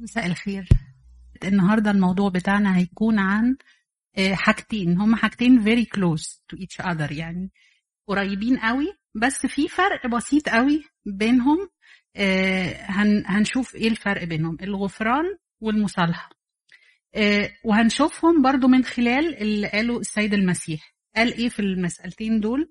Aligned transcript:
مساء 0.00 0.26
الخير. 0.26 0.68
النهاردة 1.44 1.90
الموضوع 1.90 2.30
بتاعنا 2.30 2.76
هيكون 2.76 3.18
عن 3.18 3.56
آه، 4.18 4.34
حاجتين. 4.34 5.00
هما 5.00 5.16
حاجتين 5.16 5.64
very 5.64 5.84
close 5.84 6.24
to 6.52 6.58
each 6.58 6.84
other 6.86 7.12
يعني. 7.12 7.50
قريبين 8.06 8.56
قوي 8.58 8.86
بس 9.14 9.46
في 9.46 9.68
فرق 9.68 10.06
بسيط 10.06 10.48
قوي 10.48 10.84
بينهم 11.06 11.68
آه، 12.16 12.76
هن- 12.82 13.22
هنشوف 13.26 13.74
إيه 13.74 13.88
الفرق 13.88 14.24
بينهم. 14.24 14.56
الغفران 14.62 15.24
والمصالحة. 15.60 16.30
آه، 17.14 17.50
وهنشوفهم 17.64 18.42
برضو 18.42 18.68
من 18.68 18.84
خلال 18.84 19.36
اللي 19.42 19.68
قاله 19.68 19.98
السيد 20.00 20.34
المسيح. 20.34 20.94
قال 21.16 21.32
إيه 21.34 21.48
في 21.48 21.60
المسألتين 21.60 22.40
دول؟ 22.40 22.70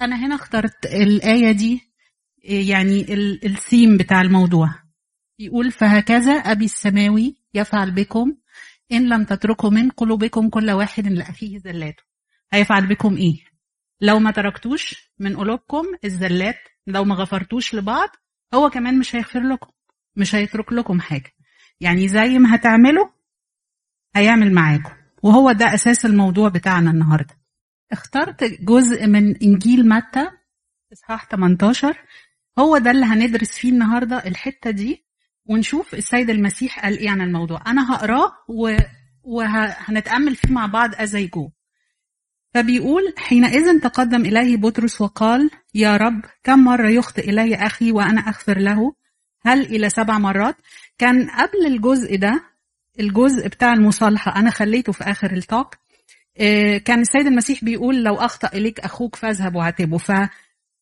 أنا 0.00 0.26
هنا 0.26 0.34
اخترت 0.34 0.86
الآية 0.86 1.52
دي 1.52 1.87
يعني 2.44 3.14
ال- 3.14 3.44
الثيم 3.44 3.96
بتاع 3.96 4.20
الموضوع. 4.20 4.74
يقول 5.38 5.70
فهكذا 5.72 6.32
أبي 6.32 6.64
السماوي 6.64 7.36
يفعل 7.54 7.90
بكم 7.90 8.36
إن 8.92 9.08
لم 9.08 9.24
تتركوا 9.24 9.70
من 9.70 9.90
قلوبكم 9.90 10.48
كل 10.48 10.70
واحد 10.70 11.06
لأخيه 11.06 11.58
زلاته 11.58 12.02
هيفعل 12.52 12.86
بكم 12.86 13.16
إيه؟ 13.16 13.36
لو 14.00 14.18
ما 14.18 14.30
تركتوش 14.30 15.12
من 15.18 15.36
قلوبكم 15.36 15.84
الزلات 16.04 16.58
لو 16.86 17.04
ما 17.04 17.14
غفرتوش 17.14 17.74
لبعض 17.74 18.08
هو 18.54 18.70
كمان 18.70 18.98
مش 18.98 19.16
هيغفر 19.16 19.40
لكم 19.40 19.70
مش 20.16 20.34
هيترك 20.34 20.72
لكم 20.72 21.00
حاجة. 21.00 21.32
يعني 21.80 22.08
زي 22.08 22.38
ما 22.38 22.54
هتعملوا 22.54 23.08
هيعمل 24.16 24.52
معاكم. 24.54 24.92
وهو 25.22 25.52
ده 25.52 25.74
أساس 25.74 26.06
الموضوع 26.06 26.48
بتاعنا 26.48 26.90
النهاردة. 26.90 27.34
اخترت 27.92 28.44
جزء 28.44 29.06
من 29.06 29.36
إنجيل 29.36 29.88
متى 29.88 30.30
إصحاح 30.92 31.24
18 31.30 31.96
هو 32.58 32.78
ده 32.78 32.90
اللي 32.90 33.06
هندرس 33.06 33.50
فيه 33.50 33.70
النهاردة 33.70 34.16
الحتة 34.16 34.70
دي 34.70 35.04
ونشوف 35.46 35.94
السيد 35.94 36.30
المسيح 36.30 36.84
قال 36.84 36.98
إيه 36.98 37.10
عن 37.10 37.20
الموضوع. 37.20 37.62
أنا 37.66 37.94
هقراه. 37.94 38.32
وهنتأمل 39.22 40.36
فيه 40.36 40.52
مع 40.52 40.66
بعض 40.66 40.94
I 40.94 41.28
go. 41.36 41.50
فبيقول 42.54 43.14
حينئذ 43.16 43.80
تقدم 43.80 44.20
اليه 44.20 44.56
بطرس 44.56 45.00
وقال 45.00 45.50
يا 45.74 45.96
رب 45.96 46.24
كم 46.44 46.58
مرة 46.64 46.88
يخطئ 46.88 47.30
الي 47.30 47.54
أخي 47.54 47.92
وأنا 47.92 48.20
أغفر 48.20 48.58
له؟ 48.58 48.94
هل 49.42 49.60
إلى 49.60 49.90
سبع 49.90 50.18
مرات؟ 50.18 50.56
كان 50.98 51.30
قبل 51.30 51.66
الجزء 51.66 52.16
ده 52.16 52.44
الجزء 53.00 53.48
بتاع 53.48 53.72
المصالحة 53.72 54.36
أنا 54.36 54.50
خليته 54.50 54.92
في 54.92 55.04
آخر 55.04 55.32
التوك 55.32 55.74
آه، 56.40 56.78
كان 56.78 57.00
السيد 57.00 57.26
المسيح 57.26 57.64
بيقول 57.64 58.04
لو 58.04 58.14
أخطأ 58.14 58.48
إليك 58.48 58.80
أخوك 58.80 59.16
فاذهب 59.16 59.54
وعاتبه 59.56 59.98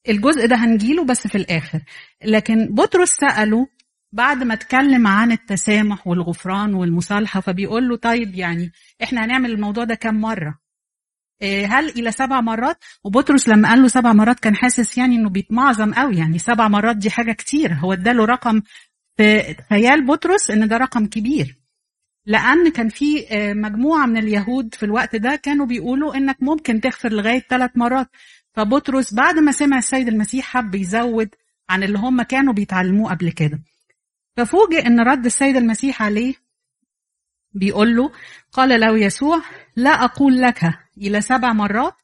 فالجزء 0.07 0.47
ده 0.47 0.57
هنجيله 0.57 1.05
بس 1.05 1.27
في 1.27 1.35
الآخر. 1.39 1.81
لكن 2.25 2.75
بطرس 2.75 3.11
سأله 3.11 3.67
بعد 4.13 4.43
ما 4.43 4.55
اتكلم 4.55 5.07
عن 5.07 5.33
التسامح 5.33 6.07
والغفران 6.07 6.75
والمصالحة 6.75 7.41
فبيقول 7.41 7.89
له 7.89 7.97
طيب 7.97 8.35
يعني 8.35 8.73
إحنا 9.03 9.25
هنعمل 9.25 9.51
الموضوع 9.51 9.85
ده 9.85 9.95
كم 9.95 10.15
مرة؟ 10.15 10.59
إيه، 11.43 11.67
هل 11.79 11.89
إلى 11.89 12.13
سبع 12.13 12.41
مرات؟ 12.41 12.77
وبطرس 13.05 13.49
لما 13.49 13.69
قال 13.69 13.83
له 13.83 13.89
سبع 13.89 14.13
مرات 14.13 14.41
كان 14.41 14.57
حاسس 14.57 14.99
يعني 14.99 15.17
إنه 15.17 15.29
بيتمعظم 15.31 15.95
قوي. 15.95 16.17
يعني 16.17 16.39
سبع 16.39 16.69
مرات 16.69 16.97
دي 16.97 17.11
حاجة 17.11 17.33
كتير. 17.33 17.73
هو 17.73 17.93
اداله 17.93 18.25
رقم 18.25 18.63
في 19.17 19.55
خيال 19.71 20.07
بطرس 20.07 20.51
إن 20.51 20.69
ده 20.69 20.77
رقم 20.77 21.07
كبير. 21.07 21.57
لأن 22.27 22.71
كان 22.71 22.89
في 22.89 23.27
آه، 23.31 23.53
مجموعة 23.53 24.07
من 24.07 24.17
اليهود 24.17 24.75
في 24.75 24.83
الوقت 24.83 25.17
ده 25.17 25.37
كانوا 25.37 25.67
بيقولوا 25.67 26.17
إنك 26.17 26.37
ممكن 26.43 26.81
تغفر 26.81 27.13
لغاية 27.13 27.41
ثلاث 27.41 27.71
مرات. 27.75 28.09
فبطرس 28.57 29.15
بعد 29.15 29.39
ما 29.39 29.53
سمع 29.53 29.79
السيد 29.79 30.09
المسيح 30.09 30.47
حب 30.47 30.75
يزود 30.75 31.29
عن 31.69 31.83
اللي 31.83 31.99
هم 31.99 32.23
كانوا 32.23 32.53
بيتعلموه 32.53 33.11
قبل 33.11 33.33
كده. 33.33 33.61
ففوجئ 34.37 34.87
إن 34.87 35.01
رد 35.01 35.25
السيد 35.25 35.57
المسيح 35.57 36.03
عليه 36.03 36.35
بيقول 37.53 37.97
له 37.97 38.13
قال 38.53 38.81
له 38.81 38.99
يسوع 38.99 39.43
لا 39.77 39.91
أقول 39.91 40.41
لك 40.43 40.61
إلى 40.99 41.21
سبع 41.21 41.53
مرات 41.53 41.95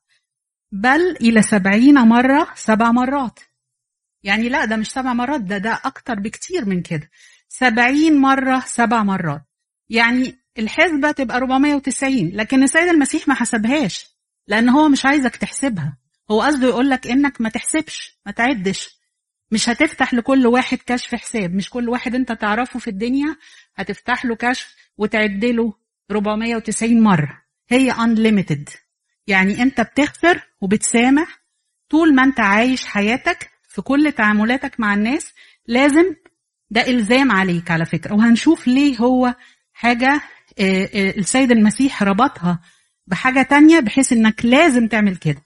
بل 0.73 1.17
إلى 1.21 1.43
سبعين 1.43 1.95
مرة 1.95 2.49
سبع 2.55 2.93
مرات. 2.93 3.41
يعني 4.23 4.49
لا 4.49 4.65
ده 4.65 4.77
مش 4.77 4.91
سبع 4.91 5.13
مرات 5.13 5.41
ده 5.41 5.59
ده 5.59 5.81
أكتر 5.85 6.15
بكتير 6.15 6.65
من 6.65 6.83
كده. 6.83 7.11
سبعين 7.49 8.21
مرة 8.21 8.61
سبع 8.67 9.03
مرات. 9.03 9.43
يعني 9.89 10.39
الحسبة 10.59 11.11
تبقى 11.11 11.37
490 11.37 12.29
لكن 12.29 12.63
السيد 12.63 12.89
المسيح 12.89 13.29
ما 13.29 13.35
حسبهاش 13.35 14.07
لأن 14.49 14.69
هو 14.69 14.89
مش 14.89 15.07
عايزك 15.07 15.37
تحسبها. 15.37 16.02
هو 16.33 16.43
قصده 16.43 16.69
يقول 16.69 16.91
لك 16.91 17.07
إنك 17.07 17.41
ما 17.41 17.49
تحسبش 17.49 18.19
ما 18.27 18.33
تعدش. 18.33 19.03
مش 19.51 19.69
هتفتح 19.69 20.15
لكل 20.15 20.47
واحد 20.47 20.79
كشف 20.87 21.15
حساب. 21.15 21.55
مش 21.55 21.71
كل 21.71 21.89
واحد 21.89 22.15
أنت 22.15 22.33
تعرفه 22.33 22.79
في 22.79 22.89
الدنيا 22.89 23.37
هتفتح 23.77 24.25
له 24.25 24.37
كشف 24.37 24.75
وتعد 24.99 25.45
له 25.45 25.75
490 26.11 27.01
مرة. 27.01 27.43
هي 27.69 27.95
unlimited. 27.95 28.77
يعني 29.27 29.63
أنت 29.63 29.81
بتغفر 29.81 30.43
وبتسامح 30.61 31.43
طول 31.89 32.15
ما 32.15 32.25
أنت 32.25 32.41
عايش 32.41 32.87
حياتك 32.87 33.51
في 33.69 33.83
كل 33.83 34.13
تعاملاتك 34.13 34.81
مع 34.81 34.95
الناس. 34.95 35.33
لازم 35.67 36.15
ده 36.71 36.87
إلزام 36.87 37.33
عليك 37.33 37.71
على 37.71 37.85
فكرة. 37.85 38.15
وهنشوف 38.15 38.67
ليه 38.67 38.97
هو 38.99 39.35
حاجة 39.73 40.21
آه، 40.59 40.89
آه، 40.95 41.11
السيد 41.11 41.51
المسيح 41.51 42.03
ربطها 42.03 42.61
بحاجة 43.07 43.43
تانية 43.43 43.81
بحيث 43.81 44.13
إنك 44.13 44.45
لازم 44.45 44.89
تعمل 44.89 45.17
كده. 45.17 45.43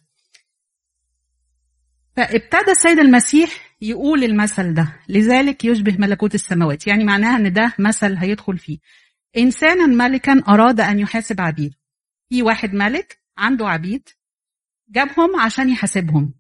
فابتدى 2.16 2.70
السيد 2.70 2.98
المسيح 2.98 3.76
يقول 3.80 4.24
المثل 4.24 4.74
ده 4.74 4.92
لذلك 5.08 5.64
يشبه 5.64 5.96
ملكوت 5.98 6.34
السماوات 6.34 6.86
يعني 6.86 7.04
معناها 7.04 7.36
إن 7.36 7.52
ده 7.52 7.72
مثل 7.78 8.16
هيدخل 8.16 8.58
فيه. 8.58 8.78
إنسانا 9.36 9.86
ملكا 9.86 10.42
أراد 10.48 10.80
أن 10.80 10.98
يحاسب 10.98 11.40
عبيد. 11.40 11.74
في 12.28 12.42
واحد 12.42 12.74
ملك 12.74 13.18
عنده 13.38 13.68
عبيد 13.68 14.08
جابهم 14.88 15.40
عشان 15.40 15.70
يحاسبهم. 15.70 16.34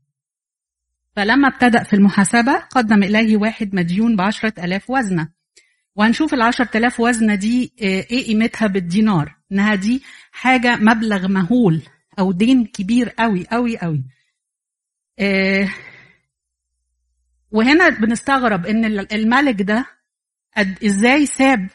فلما 1.16 1.48
ابتدأ 1.48 1.82
في 1.82 1.96
المحاسبة 1.96 2.56
قدم 2.56 3.02
إليه 3.02 3.36
واحد 3.36 3.74
مديون 3.74 4.16
بعشرة 4.16 4.64
ألاف 4.64 4.90
وزنة. 4.90 5.28
وهنشوف 5.96 6.34
العشرة 6.34 6.70
ألاف 6.74 7.00
وزنة 7.00 7.34
دي 7.34 7.72
آه، 7.82 7.84
إيه 7.84 8.26
قيمتها 8.26 8.66
بالدينار؟ 8.66 9.36
إنها 9.52 9.74
دي 9.74 10.02
حاجة 10.32 10.76
مبلغ 10.76 11.28
مهول 11.28 11.82
أو 12.18 12.32
دين 12.32 12.64
كبير 12.64 13.08
قوي 13.08 13.46
قوي 13.46 13.78
قوي 13.78 14.04
وهنا 17.50 17.88
بنستغرب 17.88 18.66
إن 18.66 18.84
ال- 18.84 19.12
الملك 19.12 19.62
ده 19.62 19.86
قد 20.56 20.84
إزاي 20.84 21.26
ساب 21.26 21.68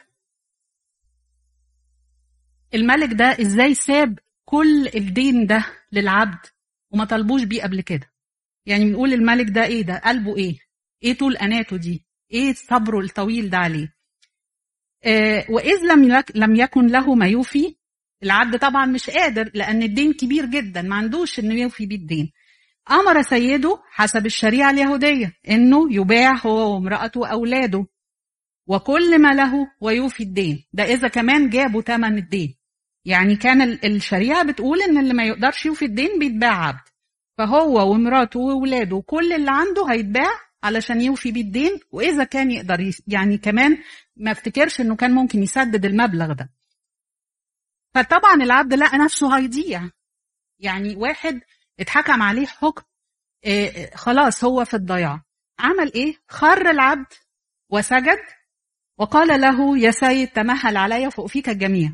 الملك 2.74 3.14
ده 3.14 3.26
إزاي 3.42 3.74
ساب 3.74 4.20
كل 4.46 4.88
الدين 4.96 5.46
ده 5.48 5.66
للعبد 5.92 6.40
وما 6.92 7.06
طلبوش 7.06 7.44
بيه 7.44 7.64
قبل 7.64 7.82
كده. 7.82 8.12
يعني 8.66 8.86
بنقول 8.86 9.14
الملك 9.14 9.50
ده 9.50 9.64
إيه 9.66 9.82
ده؟ 9.82 9.98
قلبه 10.06 10.38
إيه؟ 10.38 10.60
إيه 11.04 11.18
طول 11.18 11.38
أناته 11.38 11.78
دي؟ 11.78 12.06
إيه 12.32 12.54
صبره 12.54 13.00
الطويل 13.00 13.50
ده 13.50 13.58
عليه؟ 13.58 13.94
آه 15.04 15.46
وإذ 15.50 15.78
لم 15.92 16.24
لم 16.36 16.56
يكن 16.56 16.88
له 16.88 17.16
ما 17.16 17.28
يوفي 17.28 17.76
العبد 18.24 18.60
طبعا 18.60 18.86
مش 18.86 19.10
قادر 19.10 19.52
لأن 19.54 19.84
الدين 19.84 20.14
كبير 20.14 20.46
جدا 20.46 20.82
ما 20.82 20.96
عندوش 20.96 21.40
إنه 21.40 21.54
يوفي 21.56 21.86
بيه 21.86 21.96
الدين. 21.96 22.32
أمر 22.92 23.22
سيده 23.22 23.82
حسب 23.92 24.26
الشريعة 24.26 24.72
اليهودية 24.72 25.34
إنه 25.50 25.94
يباع 25.94 26.36
هو 26.46 26.74
وامرأته 26.74 27.20
وأولاده 27.20 27.88
وكل 28.68 29.22
ما 29.22 29.34
له 29.34 29.54
ويوفي 29.82 30.24
الدين. 30.24 30.66
ده 30.74 30.84
إذا 30.84 31.08
كمان 31.08 31.50
جابوا 31.50 31.82
ثمن 31.82 32.18
الدين. 32.18 32.56
يعني 33.06 33.36
كان 33.36 33.62
ال- 33.62 33.86
الشريعة 33.86 34.44
بتقول 34.44 34.82
إن 34.82 34.98
اللي 34.98 35.14
ما 35.14 35.26
يقدرش 35.26 35.66
يوفي 35.66 35.86
الدين 35.86 36.20
بيتباع 36.20 36.66
عبد. 36.68 36.80
فهو 37.38 37.92
ومراته 37.92 38.40
وولاده 38.40 38.96
وكل 38.96 39.34
اللي 39.34 39.52
عنده 39.52 39.86
هيتباع 39.92 40.32
علشان 40.64 41.02
يوفي 41.02 41.32
بيه 41.32 41.42
الدين 41.42 41.80
وإذا 41.92 42.24
كان 42.24 42.52
يقدر. 42.52 42.92
يعني 43.08 43.38
كمان 43.38 43.78
ما 44.18 44.32
افتكرش 44.32 44.82
إنه 44.82 44.96
كان 44.96 45.12
ممكن 45.12 45.44
يسدد 45.44 45.86
المبلغ 45.86 46.34
ده. 46.34 46.50
فطبعا 47.96 48.36
العبد 48.36 48.74
لقى 48.74 48.98
نفسه 48.98 49.38
هيضيع. 49.38 49.90
يعني 50.60 50.96
واحد 50.96 51.42
اتحكم 51.82 52.22
عليه 52.22 52.46
حكم 52.46 52.84
إيه 53.46 53.96
خلاص 53.96 54.44
هو 54.44 54.66
في 54.66 54.74
الضياع. 54.74 55.24
عمل 55.60 55.94
إيه؟ 55.94 56.16
خر 56.28 56.70
العبد 56.70 57.14
وسجد 57.70 58.20
وقال 58.98 59.42
له 59.42 59.78
يا 59.78 59.92
سيد 59.92 60.28
تمهل 60.28 60.78
علي 60.78 61.12
فأوفيك 61.12 61.50
الجميع. 61.50 61.94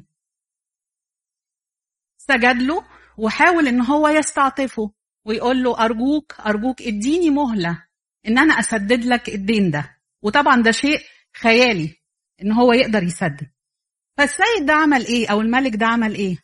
سجد 2.18 2.62
له 2.62 2.86
وحاول 3.18 3.68
إن 3.68 3.82
هو 3.82 4.08
يستعطفه 4.08 4.92
ويقول 5.26 5.64
له 5.64 5.86
أرجوك 5.86 6.40
أرجوك 6.40 6.82
إديني 6.82 7.30
مهلة 7.30 7.88
إن 8.28 8.38
أنا 8.38 8.54
أسدد 8.54 9.06
لك 9.06 9.30
الدين 9.30 9.72
ده. 9.72 10.02
وطبعا 10.22 10.62
ده 10.62 10.72
شيء 10.72 11.00
خيالي 11.38 11.98
إن 12.42 12.52
هو 12.52 12.74
يقدر 12.74 13.04
يسدد. 13.04 13.52
فالسيد 14.18 14.66
ده 14.66 14.74
عمل 14.74 15.06
إيه؟ 15.06 15.32
أو 15.32 15.42
الملك 15.42 15.76
ده 15.76 15.86
عمل 15.86 16.16
إيه؟ 16.16 16.38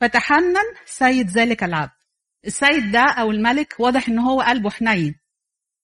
فتحنن 0.00 0.74
سيد 0.86 1.30
ذلك 1.30 1.64
العبد. 1.64 2.01
السيد 2.46 2.90
ده 2.92 3.00
أو 3.00 3.30
الملك 3.30 3.74
واضح 3.78 4.08
إن 4.08 4.18
هو 4.18 4.40
قلبه 4.40 4.70
حنين. 4.70 5.14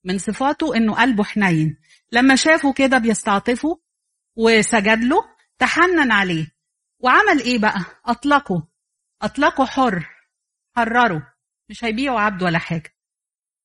من 0.04 0.18
صفاته 0.18 0.76
إنه 0.76 0.94
قلبه 0.94 1.24
حنين. 1.24 1.76
لما 2.12 2.36
شافه 2.36 2.72
كده 2.72 2.98
بيستعطفه 2.98 3.80
وسجد 4.36 5.04
له 5.04 5.24
تحنن 5.58 6.12
عليه. 6.12 6.46
وعمل 7.00 7.40
إيه 7.40 7.58
بقى؟ 7.58 7.80
أطلقه. 8.06 8.68
أطلقه 9.22 9.66
حر. 9.66 10.06
حرره. 10.76 11.32
مش 11.68 11.84
هيبيعوا 11.84 12.20
عبد 12.20 12.42
ولا 12.42 12.58
حاجة. 12.58 12.94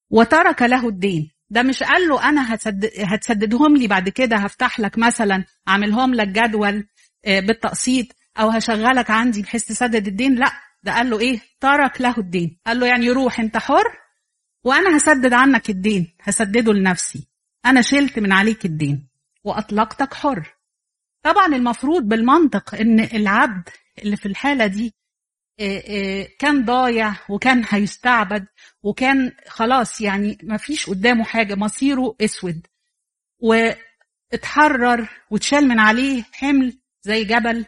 وترك 0.10 0.62
له 0.62 0.88
الدين. 0.88 1.32
ده 1.50 1.64
مش 1.64 1.84
قال 1.84 2.08
له 2.08 2.30
أنا 2.30 2.54
هتسدد 2.54 2.92
هتسددهم 3.00 3.78
لي 3.78 3.88
بعد 3.88 4.10
كده 4.10 4.38
هفتح 4.38 4.80
لك 4.80 4.98
مثلا 4.98 5.46
أعملهم 5.68 6.14
لك 6.14 6.28
جدول 6.28 6.88
بالتقسيط 7.26 8.08
أو 8.40 8.50
هشغلك 8.50 9.12
عندي 9.12 9.42
بحيث 9.42 9.66
تسدد 9.66 10.08
الدين. 10.08 10.36
لا. 10.36 10.52
ده 10.84 10.94
قال 10.94 11.10
له 11.10 11.20
إيه؟ 11.20 11.40
ترك 11.60 12.02
له 12.02 12.18
الدين. 12.18 12.60
قال 12.68 12.80
له 12.80 12.88
يعني 12.88 13.10
روح 13.10 13.40
أنت 13.40 13.58
حر؟ 13.58 13.98
وأنا 14.64 14.98
هسدد 14.98 15.34
عنك 15.34 15.70
الدين. 15.70 16.16
هسدده 16.22 16.74
لنفسي. 16.74 17.28
أنا 17.66 17.82
شلت 17.82 18.20
من 18.20 18.32
عليك 18.32 18.66
الدين. 18.66 19.08
وأطلقتك 19.44 20.14
حر. 20.14 20.56
طبعا 21.24 21.46
المفروض 21.46 22.04
بالمنطق 22.04 22.76
إن 22.76 23.00
العبد 23.00 23.70
اللي 24.04 24.16
في 24.16 24.26
الحالة 24.26 24.68
دي 24.68 24.94
كان 26.40 26.66
ضايع 26.66 27.14
وكان 27.30 27.64
هيستعبد 27.70 28.46
وكان 28.84 29.32
خلاص 29.48 30.02
يعني 30.02 30.38
ما 30.44 30.58
فيش 30.58 30.90
قدامه 30.90 31.24
حاجة 31.24 31.56
مصيره 31.56 32.16
أسود. 32.22 32.68
واتحرر 33.40 35.10
واتشال 35.30 35.68
من 35.68 35.80
عليه 35.80 36.24
حمل 36.34 36.80
زي 37.02 37.24
جبل. 37.24 37.66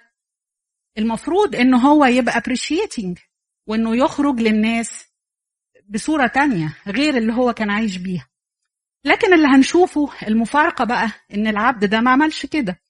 المفروض 0.97 1.55
إنه 1.55 1.77
هو 1.77 2.05
يبقى 2.05 2.33
appreciating 2.41 3.19
وإنه 3.67 3.95
يخرج 3.95 4.39
للناس 4.41 5.05
بصورة 5.89 6.27
تانية 6.27 6.77
غير 6.87 7.17
اللي 7.17 7.33
هو 7.33 7.53
كان 7.53 7.69
عايش 7.69 7.97
بيها. 7.97 8.27
لكن 9.05 9.33
اللي 9.33 9.47
هنشوفه 9.47 10.27
المفارقة 10.27 10.85
بقى 10.85 11.11
إن 11.33 11.47
العبد 11.47 11.85
ده 11.85 12.01
ما 12.01 12.11
عملش 12.11 12.45
كده. 12.45 12.81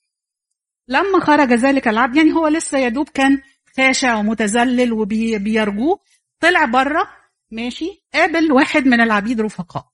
لما 0.88 1.20
خرج 1.20 1.54
ذلك 1.54 1.88
العبد 1.88 2.16
يعني 2.16 2.34
هو 2.34 2.48
لسه 2.48 2.78
يدوب 2.78 3.10
كان 3.10 3.42
خاشع 3.78 4.16
ومتذلل 4.16 4.94
وبيرجوه 4.94 6.00
طلع 6.40 6.66
بره 6.66 7.10
ماشي 7.52 8.04
قابل 8.14 8.52
واحد 8.52 8.86
من 8.88 9.02
العبيد 9.02 9.42
رفقاء. 9.42 9.92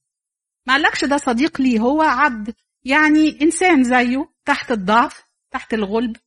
ما 0.68 0.74
قالكش 0.74 1.06
ده 1.06 1.18
صديق 1.18 1.62
ليه 1.62 1.80
هو 1.80 2.02
عبد 2.02 2.54
يعني 2.84 3.42
إنسان 3.42 3.84
زيه 3.84 4.30
تحت 4.46 4.72
الضعف 4.72 5.24
تحت 5.52 5.74
الغلب. 5.74 6.18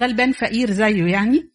غلبان 0.00 0.32
فقير 0.32 0.70
زيه 0.70 1.12
يعني. 1.12 1.52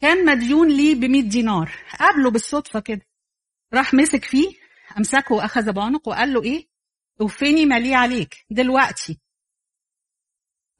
كان 0.00 0.24
مديون 0.24 0.68
ليه 0.68 0.94
ب 0.94 1.04
100 1.04 1.22
دينار. 1.22 1.72
قابله 1.98 2.30
بالصدفة 2.30 2.80
كده. 2.80 3.06
راح 3.74 3.94
مسك 3.94 4.24
فيه 4.24 4.54
أمسكه 4.98 5.34
وأخذ 5.34 5.72
بعنق 5.72 6.08
وقال 6.08 6.32
له 6.32 6.42
إيه؟ 6.42 6.68
أوفني 7.20 7.66
مالي 7.66 7.94
عليك. 7.94 8.46
دلوقتي. 8.50 9.20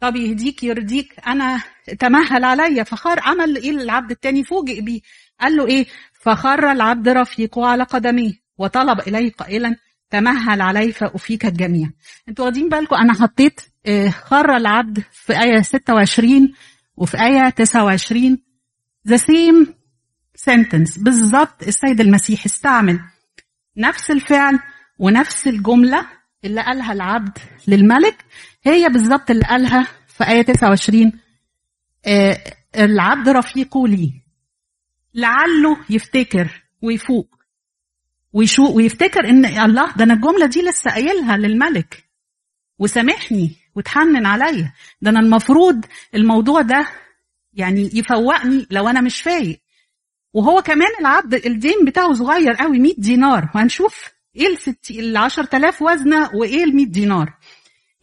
طب 0.01 0.17
يهديك 0.17 0.63
يرضيك. 0.63 1.21
أنا 1.27 1.63
تمهل 1.99 2.45
عليا. 2.45 2.83
فخر 2.83 3.21
عمل 3.21 3.57
إيه 3.57 3.71
العبد 3.71 4.11
التاني؟ 4.11 4.45
فوجئ 4.45 4.81
بيه. 4.81 5.01
قال 5.41 5.57
له 5.57 5.67
إيه؟ 5.67 5.87
فخر 6.13 6.73
العبد 6.73 7.09
رفيقه 7.09 7.67
على 7.67 7.83
قدميه 7.83 8.33
وطلب 8.59 9.01
إليه 9.01 9.33
قائلا 9.33 9.77
تمهل 10.11 10.61
علي 10.61 10.93
فأفيك 10.93 11.47
الجميع. 11.47 11.91
أنتوا 12.29 12.45
واخدين 12.45 12.69
بالكم 12.69 12.97
أنا 12.97 13.13
حطيت 13.13 13.61
خر 14.11 14.57
العبد 14.57 15.05
في 15.13 15.41
آية 15.43 15.63
26 15.63 16.53
وفي 16.97 17.17
آية 17.21 17.49
29 17.49 18.39
the 19.09 19.19
same 19.19 19.67
sentence. 20.51 21.03
بالظبط 21.03 21.63
السيد 21.63 22.01
المسيح 22.01 22.45
استعمل 22.45 23.01
نفس 23.77 24.11
الفعل 24.11 24.59
ونفس 24.99 25.49
الجملة 25.49 26.07
اللي 26.45 26.63
قالها 26.63 26.93
العبد 26.93 27.39
للملك. 27.69 28.25
هي 28.63 28.89
بالظبط 28.89 29.31
اللي 29.31 29.45
قالها 29.45 29.87
في 30.09 30.29
آية 30.29 30.43
29 30.43 31.13
آه 32.07 32.39
العبد 32.77 33.29
رفيقه 33.29 33.89
لي 33.89 34.13
لعله 35.15 35.77
يفتكر 35.91 36.63
ويفوق. 36.83 37.40
ويشوق 38.33 38.71
ويفتكر 38.71 39.29
ان 39.29 39.45
الله 39.45 39.93
ده 39.97 40.05
أنا 40.05 40.15
الجمله 40.15 40.47
دي 40.47 40.63
لسه 40.63 40.91
قايلها 40.91 41.37
للملك. 41.37 42.05
وسامحني 42.79 43.57
وتحنن 43.75 44.27
عليا 44.27 44.73
ده 45.03 45.11
أنا 45.11 45.21
المفروض 45.21 45.85
الموضوع 46.15 46.63
ده 46.63 46.87
يعني 47.53 47.91
يفوقني 47.95 48.67
لو 48.71 48.89
أنا 48.89 49.01
مش 49.01 49.23
فايق. 49.23 49.61
وهو 50.35 50.63
كمان 50.63 50.91
العبد 51.01 51.35
الدين 51.35 51.85
بتاعه 51.87 52.13
صغير 52.13 52.53
قوي 52.53 52.79
100 52.79 52.95
دينار. 52.99 53.49
وهنشوف 53.55 54.11
إيه 54.37 54.47
ال 54.91 55.17
10000 55.17 55.83
وزنة 55.83 56.31
وإيه 56.35 56.65
ال 56.65 56.77
100 56.77 56.87
دينار. 56.87 57.35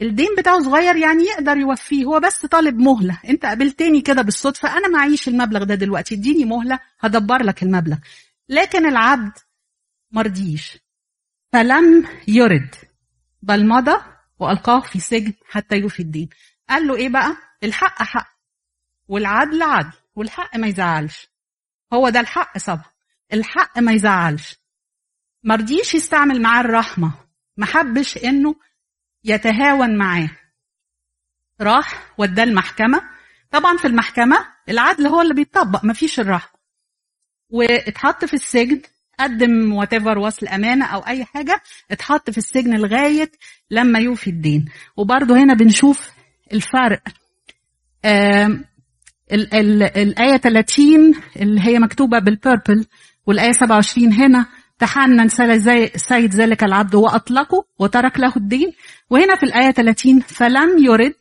الدين 0.02 0.28
بتاعه 0.38 0.60
صغير 0.60 0.96
يعني 0.96 1.24
يقدر 1.24 1.58
يوفيه. 1.58 2.06
هو 2.06 2.20
بس 2.20 2.46
طالب 2.46 2.80
مهلة. 2.80 3.20
أنت 3.30 3.46
قابلتني 3.46 4.02
كده 4.02 4.22
بالصدفة 4.22 4.78
أنا 4.78 4.88
معيش 4.88 5.28
المبلغ 5.28 5.64
ده 5.64 5.76
دلوقتي. 5.76 6.16
اديني 6.16 6.46
مهلة 6.46 6.80
هدبر 7.00 7.44
لك 7.44 7.64
المبلغ. 7.64 7.98
لكن 8.50 8.86
العبد 8.86 9.32
مرضيش. 10.12 10.78
فلم 11.54 12.08
يرد. 12.28 12.76
بل 13.42 13.68
مضى 13.68 14.02
وألقاه 14.40 14.80
في 14.80 15.00
سجن 15.00 15.34
حتى 15.50 15.76
يوفي 15.76 16.00
الدين. 16.00 16.30
قال 16.70 16.88
له 16.88 16.96
إيه 16.96 17.10
بقى؟ 17.10 17.38
الحق 17.64 18.04
حق. 18.04 18.38
والعدل 19.08 19.64
عدل. 19.64 19.98
والحق 20.16 20.58
ما 20.58 20.68
يزعلش. 20.68 21.28
هو 21.94 22.10
ده 22.10 22.20
الحق 22.20 22.58
صبا. 22.58 22.86
الحق 23.34 23.80
ما 23.80 23.92
يزعلش. 23.92 24.56
مرضيش 25.44 25.96
يستعمل 25.96 26.42
معاه 26.42 26.62
الرحمة. 26.62 27.12
ما 27.58 27.66
حبش 27.66 28.18
إنه 28.18 28.56
يتهاون 29.24 29.98
معاه. 29.98 30.30
راح 31.62 32.14
وداه 32.18 32.44
المحكمة. 32.44 33.10
طبعا 33.52 33.78
في 33.78 33.88
المحكمة 33.88 34.54
العدل 34.70 35.08
هو 35.08 35.22
اللي 35.22 35.34
بيطبق 35.34 35.86
مفيش 35.86 36.20
الرحمة. 36.20 36.60
واتحط 37.50 38.26
في 38.26 38.34
السجن. 38.34 38.82
قدم 39.20 39.74
whatever 39.74 40.18
وصل 40.18 40.48
أمانة 40.48 40.86
أو 40.86 41.00
أي 41.00 41.26
حاجة 41.26 41.62
اتحط 41.92 42.30
في 42.30 42.38
السجن 42.38 42.78
لغاية 42.78 43.32
لما 43.72 44.00
يوفي 44.00 44.30
الدين. 44.30 44.66
وبرضه 44.98 45.38
هنا 45.38 45.54
بنشوف 45.54 46.12
الفرق. 46.54 47.02
ال 48.06 49.54
ال 49.54 49.84
الآية 49.84 50.38
30 50.38 51.14
اللي 51.36 51.62
هي 51.62 51.80
مكتوبة 51.80 52.20
بال 52.20 52.36
purple 52.36 52.86
والآية 53.26 53.52
27 53.52 54.14
هنا 54.14 54.46
تحنن 54.80 55.28
سيد 55.96 56.36
ذلك 56.36 56.64
العبد 56.64 56.96
وأطلقه 56.96 57.66
وترك 57.80 58.20
له 58.20 58.34
الدين. 58.38 58.74
وهنا 59.10 59.36
في 59.36 59.44
الآية 59.44 59.72
30 59.72 60.20
فلم 60.20 60.78
يرد 60.86 61.14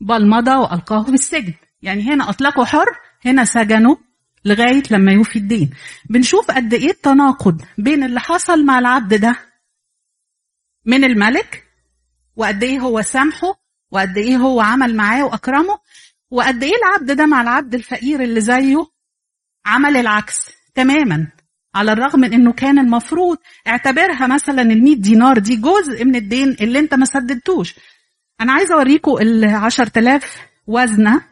بل 0.00 0.28
مضى 0.28 0.54
وألقاه 0.54 1.02
في 1.02 1.14
السجن. 1.14 1.54
يعني 1.82 2.02
هنا 2.02 2.30
أطلقه 2.30 2.64
حر 2.64 2.86
هنا 3.24 3.44
سجنه 3.44 4.07
لغاية 4.48 4.82
لما 4.90 5.12
يوفي 5.12 5.36
الدين. 5.38 5.70
بنشوف 6.10 6.50
قد 6.50 6.74
إيه 6.74 6.90
التناقض 6.90 7.62
بين 7.78 8.04
اللي 8.04 8.20
حصل 8.20 8.64
مع 8.64 8.78
العبد 8.78 9.14
ده 9.14 9.36
من 10.86 11.04
الملك 11.04 11.64
وقد 12.36 12.62
إيه 12.64 12.78
هو 12.80 13.02
سامحه 13.02 13.54
وقد 13.90 14.18
إيه 14.18 14.36
هو 14.36 14.60
عمل 14.60 14.96
معاه 14.96 15.24
وأكرمه 15.24 15.78
وقد 16.30 16.62
إيه 16.62 16.72
العبد 16.76 17.16
ده 17.16 17.26
مع 17.26 17.42
العبد 17.42 17.74
الفقير 17.74 18.22
اللي 18.22 18.40
زيه 18.40 18.86
عمل 19.66 19.96
العكس 19.96 20.36
تماما 20.74 21.26
على 21.74 21.92
الرغم 21.92 22.20
من 22.20 22.32
إنه 22.32 22.52
كان 22.52 22.78
المفروض 22.78 23.36
اعتبرها 23.66 24.26
مثلا 24.26 24.62
ال 24.62 24.84
100 24.84 24.96
دينار 24.96 25.38
دي 25.38 25.56
جزء 25.56 26.04
من 26.04 26.16
الدين 26.16 26.56
اللي 26.60 26.78
أنت 26.78 26.94
ما 26.94 27.04
سددتوش. 27.04 27.74
أنا 28.40 28.52
عايزة 28.52 28.74
اوريكم 28.74 29.18
ال 29.20 29.44
10000 29.44 30.36
وزنة 30.66 31.22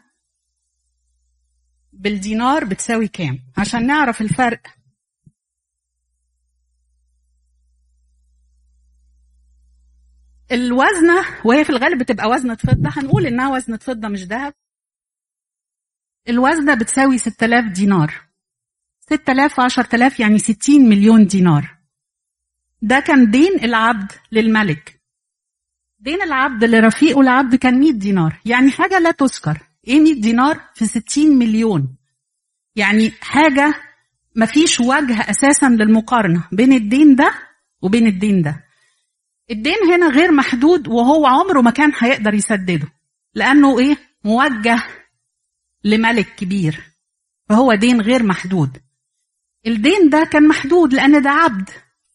بالدينار 1.97 2.65
بتساوي 2.65 3.07
كام؟ 3.07 3.39
عشان 3.57 3.87
نعرف 3.87 4.21
الفرق. 4.21 4.61
الوزنة 10.51 11.25
وهي 11.45 11.63
في 11.63 11.69
الغالب 11.69 11.99
بتبقى 11.99 12.29
وزنة 12.29 12.55
فضة. 12.55 12.89
هنقول 12.89 13.25
إنها 13.25 13.49
وزنة 13.49 13.77
فضة 13.77 14.07
مش 14.07 14.23
ذهب. 14.23 14.53
الوزنة 16.29 16.73
بتساوي 16.75 17.17
6000 17.17 17.65
دينار. 17.71 18.13
6000 18.99 19.59
10000 19.59 20.19
يعني 20.19 20.39
60 20.39 20.89
مليون 20.89 21.25
دينار. 21.27 21.77
ده 22.81 22.99
كان 22.99 23.31
دين 23.31 23.59
العبد 23.63 24.11
للملك. 24.31 25.01
دين 25.99 26.21
العبد 26.21 26.63
لرفيقه 26.63 27.21
العبد 27.21 27.55
كان 27.55 27.79
100 27.79 27.91
دينار. 27.91 28.41
يعني 28.45 28.71
حاجة 28.71 28.99
لا 28.99 29.11
تذكر. 29.11 29.63
100 29.87 30.21
دينار 30.21 30.61
في 30.75 30.85
60 30.85 31.37
مليون؟ 31.37 31.97
يعني 32.75 33.11
حاجة 33.21 33.73
مفيش 34.35 34.79
وجه 34.79 35.19
أساسا 35.29 35.65
للمقارنة 35.69 36.43
بين 36.51 36.73
الدين 36.73 37.15
ده 37.15 37.33
وبين 37.81 38.07
الدين 38.07 38.41
ده. 38.41 38.63
الدين 39.51 39.77
هنا 39.93 40.07
غير 40.07 40.31
محدود 40.31 40.87
وهو 40.87 41.25
عمره 41.25 41.61
ما 41.61 41.71
كان 41.71 41.91
هيقدر 41.99 42.33
يسدده 42.33 42.87
لأنه 43.33 43.79
إيه؟ 43.79 43.97
موجه 44.23 44.83
لملك 45.83 46.35
كبير 46.35 46.83
فهو 47.49 47.73
دين 47.73 48.01
غير 48.01 48.23
محدود. 48.23 48.77
الدين 49.67 50.09
ده 50.09 50.23
كان 50.23 50.47
محدود 50.47 50.93
لأن 50.93 51.21
ده 51.21 51.29
عبد 51.29 51.69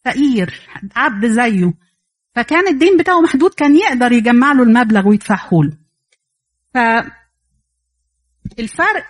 فقير 0.05 0.61
عبد 0.97 1.27
زيه. 1.27 1.73
فكان 2.35 2.69
الدين 2.69 2.97
بتاعه 2.97 3.21
محدود 3.21 3.55
كان 3.55 3.77
يقدر 3.77 4.13
يجمع 4.13 4.53
له 4.53 4.63
المبلغ 4.63 5.09
ويدفعه 5.09 5.51
له. 5.53 5.79
الفرق 8.59 9.07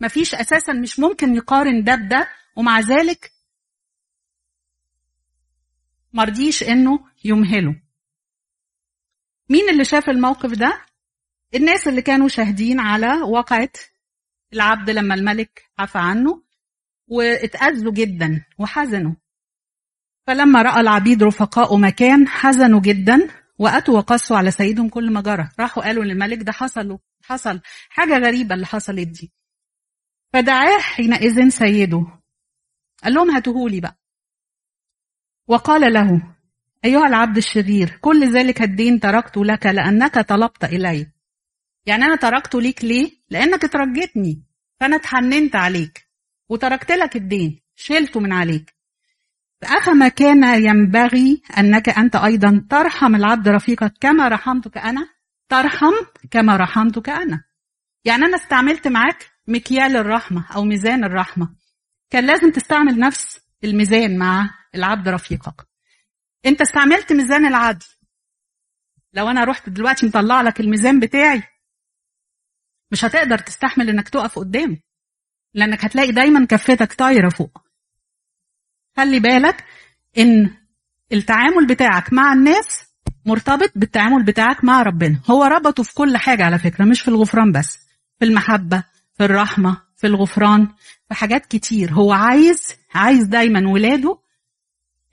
مفيش 0.00 0.34
أساسا 0.34 0.72
مش 0.72 0.98
ممكن 1.00 1.34
يقارن 1.34 1.84
ده 1.84 1.94
بده 1.94 2.28
ومع 2.56 2.80
ذلك 2.80 3.32
مرضيش 6.12 6.62
إنه 6.62 7.00
يمهله. 7.24 7.82
مين 9.50 9.68
اللي 9.68 9.84
شاف 9.84 10.10
الموقف 10.10 10.50
ده؟ 10.52 10.86
الناس 11.54 11.88
اللي 11.88 12.02
كانوا 12.02 12.28
شاهدين 12.28 12.80
على 12.80 13.22
واقعة 13.22 13.72
العبد 14.52 14.90
لما 14.90 15.14
الملك 15.14 15.64
عفى 15.78 15.98
عنه 15.98 16.42
واتأذوا 17.08 17.92
جدا 17.92 18.44
وحزنوا. 18.58 19.14
فلما 20.26 20.62
رأى 20.62 20.80
العبيد 20.80 21.22
رفقاء 21.22 21.76
مكان 21.76 22.28
حزنوا 22.28 22.80
جدا 22.80 23.28
وأتوا 23.58 23.94
وقصوا 23.96 24.36
على 24.36 24.50
سيدهم 24.50 24.88
كل 24.88 25.12
ما 25.12 25.20
جرى. 25.20 25.48
راحوا 25.60 25.82
قالوا 25.82 26.04
للملك 26.04 26.38
ده 26.42 26.52
حصل 26.52 26.98
حصل 27.30 27.60
حاجة 27.88 28.18
غريبة 28.18 28.54
اللي 28.54 28.66
حصلت 28.66 29.08
دي. 29.08 29.32
فدعاه 30.32 30.78
حينئذ 30.78 31.48
سيده. 31.48 32.06
قال 33.04 33.14
لهم 33.14 33.30
هاتوهولي 33.30 33.80
بقى. 33.80 33.98
وقال 35.48 35.92
له 35.92 36.36
أيها 36.84 37.06
العبد 37.06 37.36
الشرير 37.36 37.98
كل 38.00 38.32
ذلك 38.32 38.62
الدين 38.62 39.00
تركته 39.00 39.44
لك 39.44 39.66
لأنك 39.66 40.18
طلبت 40.18 40.64
إلي. 40.64 41.12
يعني 41.86 42.04
أنا 42.04 42.16
تركته 42.16 42.60
ليك 42.60 42.84
ليه؟ 42.84 43.10
لأنك 43.30 43.62
ترجتني 43.72 44.42
فأنا 44.80 44.96
اتحننت 44.96 45.56
عليك. 45.56 46.08
وتركت 46.48 46.92
لك 46.92 47.16
الدين. 47.16 47.60
شلته 47.76 48.20
من 48.20 48.32
عليك. 48.32 48.74
أفما 49.62 50.08
كان 50.08 50.64
ينبغي 50.64 51.42
أنك 51.58 51.88
أنت 51.88 52.16
أيضا 52.16 52.66
ترحم 52.70 53.14
العبد 53.14 53.48
رفيقك 53.48 53.92
كما 54.00 54.28
رحمتك 54.28 54.78
أنا؟ 54.78 55.19
ترحم 55.50 55.92
كما 56.30 56.56
رحمتك 56.56 57.08
أنا. 57.08 57.44
يعني 58.04 58.24
أنا 58.24 58.36
استعملت 58.36 58.88
معاك 58.88 59.30
مكيال 59.48 59.96
الرحمة 59.96 60.46
أو 60.54 60.64
ميزان 60.64 61.04
الرحمة. 61.04 61.54
كان 62.10 62.26
لازم 62.26 62.50
تستعمل 62.50 62.98
نفس 62.98 63.40
الميزان 63.64 64.18
مع 64.18 64.50
العبد 64.74 65.08
رفيقك. 65.08 65.66
أنت 66.46 66.60
استعملت 66.60 67.12
ميزان 67.12 67.46
العدل. 67.46 67.86
لو 69.12 69.28
أنا 69.28 69.44
رحت 69.44 69.68
دلوقتي 69.68 70.06
مطلع 70.06 70.42
لك 70.42 70.60
الميزان 70.60 71.00
بتاعي 71.00 71.42
مش 72.92 73.04
هتقدر 73.04 73.38
تستحمل 73.38 73.88
إنك 73.88 74.08
تقف 74.08 74.38
قدامه 74.38 74.78
لأنك 75.54 75.84
هتلاقي 75.84 76.12
دايما 76.12 76.46
كفتك 76.46 76.92
طايرة 76.92 77.28
فوق. 77.28 77.58
خلي 78.96 79.20
بالك 79.20 79.64
إن 80.18 80.56
التعامل 81.12 81.66
بتاعك 81.66 82.12
مع 82.12 82.32
الناس 82.32 82.89
مرتبط 83.26 83.72
بالتعامل 83.76 84.22
بتاعك 84.22 84.64
مع 84.64 84.82
ربنا. 84.82 85.20
هو 85.30 85.44
ربطه 85.44 85.82
في 85.82 85.94
كل 85.94 86.16
حاجة 86.16 86.44
على 86.44 86.58
فكرة 86.58 86.84
مش 86.84 87.00
في 87.00 87.08
الغفران 87.08 87.52
بس 87.52 87.78
في 88.18 88.24
المحبة 88.24 88.84
في 89.14 89.24
الرحمة 89.24 89.82
في 89.96 90.06
الغفران 90.06 90.68
في 91.08 91.14
حاجات 91.14 91.46
كتير. 91.46 91.92
هو 91.92 92.12
عايز 92.12 92.76
عايز 92.94 93.24
دايما 93.24 93.68
ولاده 93.70 94.18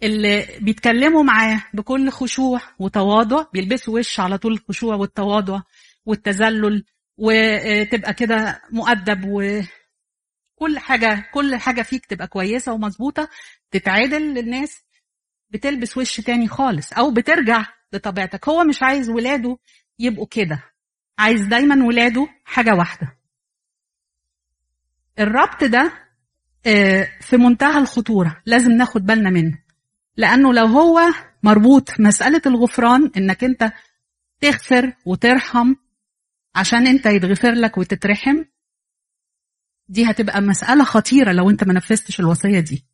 اللي 0.04 0.48
بيتكلموا 0.62 1.24
معاه 1.24 1.64
بكل 1.74 2.10
خشوع 2.10 2.62
وتواضع 2.80 3.46
بيلبسوا 3.54 4.00
وش 4.00 4.20
على 4.20 4.38
طول 4.38 4.54
الخشوع 4.54 4.96
والتواضع 4.96 5.62
والتذلل 6.06 6.84
وتبقى 7.18 8.14
كده 8.14 8.62
مؤدب 8.72 9.24
وكل 9.26 10.80
حاجة 10.80 11.30
كل 11.34 11.56
حاجة 11.56 11.82
فيك 11.82 12.06
تبقى 12.06 12.28
كويسة 12.28 12.74
ومظبوطة 12.74 13.30
تتعادل 13.72 14.22
للناس 14.34 14.78
بتلبس 15.50 15.98
وش 15.98 16.22
تاني 16.22 16.48
خالص. 16.48 16.94
أو 16.94 17.12
بترجع 17.12 17.66
لطبيعتك. 17.94 18.50
هو 18.50 18.64
مش 18.64 18.84
عايز 18.84 19.10
ولاده 19.10 19.58
يبقوا 20.00 20.28
كده. 20.32 20.64
عايز 21.20 21.42
دايما 21.42 21.86
ولاده 21.86 22.28
حاجة 22.46 22.76
واحدة. 22.76 23.18
الربط 25.20 25.64
ده 25.64 25.94
في 27.22 27.38
منتهى 27.38 27.78
الخطورة. 27.78 28.42
لازم 28.46 28.72
ناخد 28.72 29.02
بالنا 29.06 29.30
منه. 29.30 29.64
لأنه 30.18 30.54
لو 30.54 30.66
هو 30.66 31.00
مربوط 31.44 32.00
مسألة 32.00 32.42
الغفران 32.46 33.12
إنك 33.18 33.44
أنت 33.44 33.72
تغفر 34.42 34.94
وترحم 35.06 35.74
عشان 36.56 36.88
أنت 36.88 37.06
يتغفر 37.06 37.52
لك 37.52 37.78
وتترحم 37.78 38.44
دي 39.90 40.06
هتبقى 40.12 40.42
مسألة 40.42 40.84
خطيرة 40.84 41.32
لو 41.32 41.50
أنت 41.50 41.64
ما 41.64 41.74
نفذتش 41.74 42.20
الوصية 42.20 42.60
دي. 42.60 42.86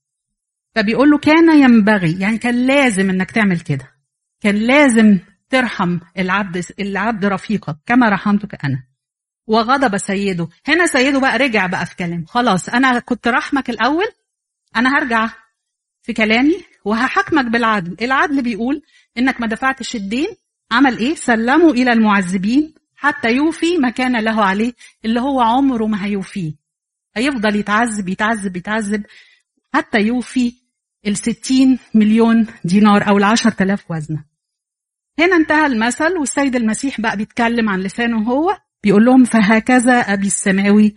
فبيقول 0.75 1.09
له 1.09 1.17
كان 1.17 1.59
ينبغي 1.59 2.19
يعني 2.19 2.38
كان 2.38 2.67
لازم 2.67 3.09
إنك 3.09 3.31
تعمل 3.31 3.59
كده. 3.59 3.92
كان 4.43 4.55
لازم 4.55 5.19
ترحم 5.50 6.00
العبد 6.17 6.65
العبد 6.79 7.25
رفيقك 7.25 7.77
كما 7.85 8.09
رحمتك 8.09 8.65
أنا. 8.65 8.83
وغضب 9.47 9.97
سيده. 9.97 10.47
هنا 10.67 10.88
سيده 10.88 11.19
بقى 11.19 11.38
رجع 11.38 11.65
بقى 11.65 11.85
في 11.85 11.95
كلام 11.95 12.25
خلاص 12.25 12.69
أنا 12.69 13.00
كنت 13.00 13.27
رحمك 13.27 13.69
الأول 13.69 14.05
أنا 14.75 14.97
هرجع 14.97 15.29
في 16.01 16.13
كلامي 16.13 16.55
وهحكمك 16.85 17.45
بالعدل. 17.45 18.05
العدل 18.05 18.41
بيقول 18.41 18.81
إنك 19.17 19.41
ما 19.41 19.47
دفعتش 19.47 19.95
الدين. 19.95 20.27
عمل 20.71 20.97
إيه؟ 20.97 21.15
سلمه 21.15 21.71
إلى 21.71 21.93
المعذبين 21.93 22.73
حتى 22.95 23.31
يوفي 23.31 23.77
ما 23.77 23.89
كان 23.89 24.23
له 24.23 24.45
عليه 24.45 24.73
اللي 25.05 25.19
هو 25.21 25.41
عمره 25.41 25.85
ما 25.85 26.05
هيوفيه. 26.05 26.53
هيفضل 27.15 27.55
يتعذب 27.55 28.09
يتعذب 28.09 28.57
يتعذب 28.57 29.05
حتى 29.73 29.97
يوفي 29.97 30.53
الستين 31.07 31.79
مليون 31.93 32.47
دينار 32.65 33.07
أو 33.09 33.17
العشر 33.17 33.51
تلاف 33.51 33.91
وزنة. 33.91 34.33
هنا 35.20 35.36
انتهى 35.36 35.65
المثل 35.65 36.17
والسيد 36.17 36.55
المسيح 36.55 37.01
بقى 37.01 37.17
بيتكلم 37.17 37.70
عن 37.70 37.79
لسانه 37.79 38.17
هو 38.24 38.58
بيقول 38.84 39.05
لهم 39.05 39.24
فهكذا 39.24 39.93
أبي 40.00 40.27
السماوي 40.27 40.96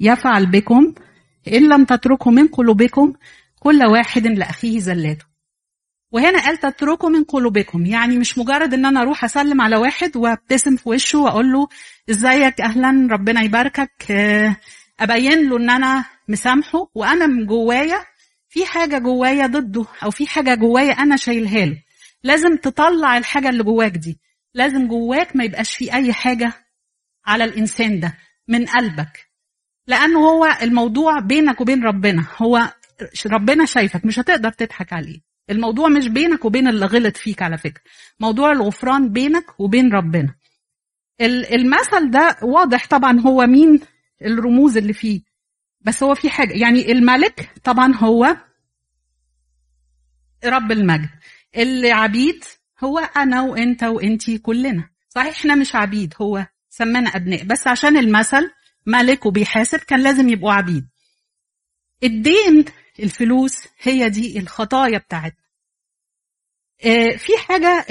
يفعل 0.00 0.46
بكم 0.46 0.94
إن 1.52 1.68
لم 1.68 1.84
تتركوا 1.84 2.32
من 2.32 2.46
قلوبكم 2.48 3.12
كل 3.60 3.82
واحد 3.86 4.26
لأخيه 4.26 4.78
زلاته. 4.78 5.24
وهنا 6.12 6.40
قال 6.40 6.56
تتركوا 6.56 7.08
من 7.10 7.24
قلوبكم. 7.24 7.86
يعني 7.86 8.18
مش 8.18 8.38
مجرد 8.38 8.74
إن 8.74 8.86
أنا 8.86 9.02
أروح 9.02 9.24
أسلم 9.24 9.60
على 9.60 9.76
واحد 9.76 10.16
وأبتسم 10.16 10.76
في 10.76 10.88
وشه 10.88 11.18
وأقول 11.18 11.52
له 11.52 11.68
إزيك؟ 12.10 12.60
أهلا 12.60 13.08
ربنا 13.10 13.42
يباركك. 13.42 14.06
أبين 15.00 15.48
له 15.48 15.56
إن 15.56 15.70
أنا 15.70 16.04
مسامحه 16.28 16.88
وأنا 16.94 17.26
من 17.26 17.46
جوايا 17.46 17.98
في 18.48 18.66
حاجة 18.66 18.98
جوايا 18.98 19.46
ضده 19.46 19.84
أو 20.04 20.10
في 20.10 20.26
حاجة 20.26 20.54
جوايا 20.54 20.92
أنا 20.92 21.16
شايلها 21.16 21.66
له. 21.66 21.82
لازم 22.26 22.56
تطلع 22.56 23.18
الحاجة 23.18 23.48
اللي 23.48 23.62
جواك 23.62 23.92
دي. 23.96 24.18
لازم 24.54 24.88
جواك 24.88 25.36
ما 25.36 25.44
يبقاش 25.44 25.76
في 25.76 25.94
أي 25.94 26.12
حاجة 26.12 26.52
على 27.26 27.44
الإنسان 27.44 28.00
ده 28.00 28.14
من 28.48 28.66
قلبك. 28.66 29.30
لأنه 29.86 30.18
هو 30.18 30.46
الموضوع 30.62 31.20
بينك 31.20 31.60
وبين 31.60 31.84
ربنا 31.84 32.26
هو 32.36 32.72
ربنا 33.26 33.64
شايفك 33.64 34.04
مش 34.04 34.18
هتقدر 34.18 34.50
تضحك 34.50 34.92
عليه. 34.92 35.20
الموضوع 35.50 35.88
مش 35.88 36.08
بينك 36.08 36.44
وبين 36.44 36.68
اللي 36.68 36.86
غلط 36.86 37.16
فيك 37.16 37.42
على 37.42 37.58
فكرة. 37.58 37.82
موضوع 38.20 38.52
الغفران 38.52 39.12
بينك 39.12 39.60
وبين 39.60 39.92
ربنا. 39.92 40.34
المثل 41.20 42.10
ده 42.10 42.36
واضح 42.42 42.86
طبعا 42.86 43.20
هو 43.20 43.46
مين 43.46 43.80
الرموز 44.22 44.76
اللي 44.76 44.92
فيه. 44.92 45.20
بس 45.80 46.02
هو 46.02 46.14
في 46.14 46.30
حاجة 46.30 46.52
يعني 46.52 46.92
الملك 46.92 47.50
طبعا 47.64 47.94
هو 47.94 48.36
رب 50.44 50.72
المجد. 50.72 51.08
اللي 51.56 51.92
عبيد 51.92 52.44
هو 52.84 52.98
أنا 52.98 53.42
وإنت 53.42 53.82
وإنتي 53.84 54.38
كلنا. 54.38 54.88
صحيح 55.08 55.38
إحنا 55.38 55.54
مش 55.54 55.74
عبيد 55.74 56.14
هو 56.20 56.46
سمانا 56.68 57.10
أبناء. 57.10 57.44
بس 57.44 57.66
عشان 57.66 57.96
المثل 57.96 58.50
ملك 58.86 59.26
وبيحاسب 59.26 59.78
كان 59.78 60.00
لازم 60.00 60.28
يبقوا 60.28 60.52
عبيد. 60.52 60.88
الدين 62.04 62.64
الفلوس 63.00 63.68
هي 63.82 64.08
دي 64.10 64.38
الخطايا 64.38 64.98
بتاعتنا. 64.98 65.46
في 67.18 67.32
حاجة 67.38 67.84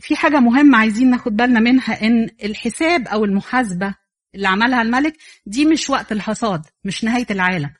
في 0.00 0.16
حاجة 0.16 0.40
مهمة 0.40 0.78
عايزين 0.78 1.10
ناخد 1.10 1.36
بالنا 1.36 1.60
منها 1.60 2.02
إن 2.06 2.30
الحساب 2.44 3.08
أو 3.08 3.24
المحاسبة 3.24 3.94
اللي 4.34 4.48
عملها 4.48 4.82
الملك 4.82 5.16
دي 5.46 5.64
مش 5.64 5.90
وقت 5.90 6.12
الحصاد 6.12 6.62
مش 6.84 7.04
نهاية 7.04 7.26
العالم. 7.30 7.70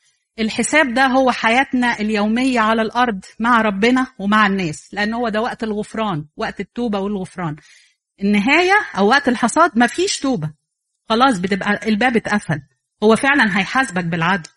الحساب 0.40 0.94
ده 0.94 1.06
هو 1.06 1.30
حياتنا 1.30 2.00
اليومية 2.00 2.60
على 2.60 2.82
الأرض 2.82 3.24
مع 3.38 3.62
ربنا 3.62 4.06
ومع 4.18 4.46
الناس 4.46 4.94
لأن 4.94 5.14
هو 5.14 5.28
ده 5.28 5.40
وقت 5.40 5.62
الغفران 5.62 6.24
وقت 6.36 6.60
التوبة 6.60 6.98
والغفران. 6.98 7.56
النهاية 8.22 8.74
أو 8.98 9.08
وقت 9.08 9.28
الحصاد 9.28 9.70
مفيش 9.78 10.18
توبة. 10.18 10.50
خلاص 11.08 11.38
بتبقى 11.38 11.88
الباب 11.88 12.16
اتقفل. 12.16 12.60
هو 13.02 13.16
فعلا 13.16 13.58
هيحاسبك 13.58 14.04
بالعدل. 14.04 14.50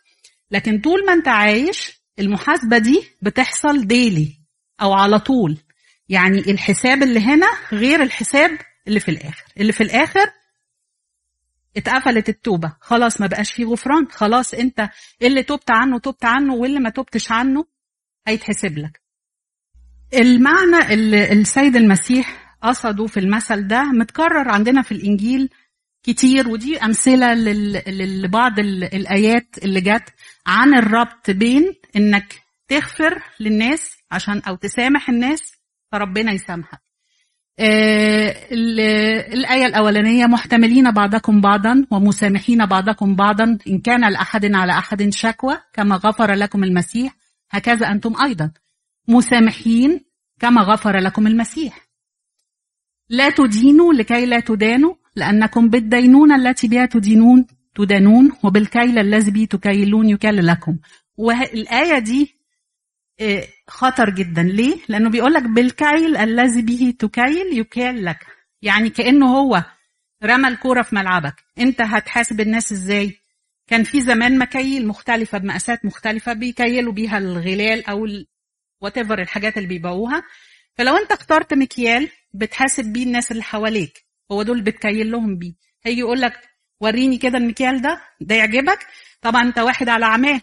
لكن 0.51 0.79
طول 0.79 1.05
ما 1.05 1.13
أنت 1.13 1.27
عايش 1.27 2.03
المحاسبة 2.19 2.77
دي 2.77 3.03
بتحصل 3.21 3.87
ديلي 3.87 4.39
أو 4.81 4.93
على 4.93 5.19
طول. 5.19 5.57
يعني 6.09 6.39
الحساب 6.39 7.03
اللي 7.03 7.19
هنا 7.19 7.47
غير 7.71 8.01
الحساب 8.03 8.51
اللي 8.87 8.99
في 8.99 9.11
الآخر. 9.11 9.43
اللي 9.57 9.71
في 9.71 9.83
الآخر 9.83 10.29
اتقفلت 11.77 12.29
التوبة. 12.29 12.73
خلاص 12.81 13.21
ما 13.21 13.27
بقاش 13.27 13.51
فيه 13.53 13.65
غفران. 13.65 14.07
خلاص 14.11 14.53
انت 14.53 14.89
اللي 15.21 15.43
تبت 15.43 15.71
عنه 15.71 15.99
تبت 15.99 16.25
عنه 16.25 16.53
واللي 16.53 16.79
ما 16.79 16.89
تبتش 16.89 17.31
عنه 17.31 17.65
هيتحسب 18.27 18.77
لك. 18.77 19.01
المعنى 20.13 20.93
اللي 20.93 21.31
السيد 21.31 21.75
المسيح 21.75 22.55
قصده 22.61 23.05
في 23.07 23.19
المثل 23.19 23.67
ده 23.67 23.83
متكرر 23.83 24.49
عندنا 24.49 24.81
في 24.81 24.91
الإنجيل 24.91 25.49
كتير 26.03 26.47
ودي 26.49 26.79
لل- 27.87 28.21
لبعض 28.21 28.59
ال- 28.59 28.83
الآيات 28.95 29.57
اللي 29.63 29.81
جت 29.81 30.13
عن 30.47 30.73
الربط 30.75 31.29
بين 31.31 31.73
إنك 31.95 32.41
تغفر 32.67 33.23
للناس 33.39 33.97
عشان 34.11 34.39
أو 34.47 34.55
تسامح 34.55 35.09
الناس 35.09 35.41
فربنا 35.91 36.31
يسامحك. 36.31 36.82
آه، 37.59 38.35
ال- 38.51 38.79
الآية 39.33 39.65
الأولانية 39.65 40.25
محتملين 40.25 40.91
بعضكم 40.91 41.41
بعضا 41.41 41.85
ومسامحين 41.91 42.65
بعضكم 42.65 43.15
بعضا 43.15 43.57
إن 43.67 43.79
كان 43.79 44.11
لأحد 44.11 44.45
على 44.55 44.71
أحد 44.71 45.09
شكوى 45.09 45.57
كما 45.73 45.95
غفر 45.95 46.33
لكم 46.33 46.63
المسيح. 46.63 47.15
هكذا 47.51 47.91
أنتم 47.91 48.13
أيضا. 48.23 48.51
مسامحين 49.07 49.99
كما 50.39 50.61
غفر 50.61 50.97
لكم 50.97 51.27
المسيح. 51.27 51.87
لا 53.09 53.29
تدينوا 53.29 53.93
لكي 53.93 54.25
لا 54.25 54.39
تدانوا 54.39 54.93
لأنكم 55.15 55.69
بالدينونة 55.69 56.35
التي 56.35 56.67
بها 56.67 56.85
تدينون 56.85 57.45
تدانون 57.75 58.31
وبالكيل 58.43 58.99
الذي 58.99 59.45
تكيلون 59.45 60.09
يكل 60.09 60.47
لكم. 60.47 60.77
والآية 61.17 61.99
دي 61.99 62.35
خطر 63.67 64.09
جدا. 64.09 64.43
ليه؟ 64.43 64.77
لأنه 64.89 65.09
بيقول 65.09 65.33
لك 65.33 65.43
بالكيل 65.43 66.17
الذي 66.17 66.61
به 66.61 66.93
تكيل 66.99 67.59
يكال 67.59 68.05
لك 68.05 68.25
يعني 68.61 68.89
كأنه 68.89 69.25
هو 69.37 69.63
رمى 70.23 70.47
الكورة 70.47 70.81
في 70.81 70.95
ملعبك. 70.95 71.35
أنت 71.59 71.81
هتحاسب 71.81 72.41
الناس 72.41 72.71
إزاي؟ 72.71 73.17
كان 73.67 73.83
في 73.83 74.01
زمان 74.01 74.37
مكاييل 74.39 74.87
مختلفة 74.87 75.37
بمقاسات 75.37 75.85
مختلفة 75.85 76.33
بيكيلوا 76.33 76.93
بيها 76.93 77.17
الغلال 77.17 77.85
أو 77.85 78.07
وات 78.81 78.97
الحاجات 78.97 79.57
اللي 79.57 79.67
بيبيعوها. 79.67 80.23
فلو 80.75 80.97
أنت 80.97 81.11
اخترت 81.11 81.53
مكيال 81.53 82.09
بتحاسب 82.33 82.85
بيه 82.85 83.03
الناس 83.03 83.31
اللي 83.31 83.43
حواليك 83.43 84.05
هو 84.31 84.43
دول 84.43 84.61
بتكيل 84.61 85.11
لهم 85.11 85.37
بيه. 85.37 85.53
هيجي 85.83 85.99
يقول 85.99 86.21
لك 86.21 86.39
وريني 86.79 87.17
كده 87.17 87.37
المكيال 87.37 87.81
ده 87.81 88.01
ده 88.21 88.35
يعجبك؟ 88.35 88.79
طبعا 89.21 89.43
أنت 89.43 89.59
واحد 89.59 89.89
على 89.89 90.05
عماه. 90.05 90.41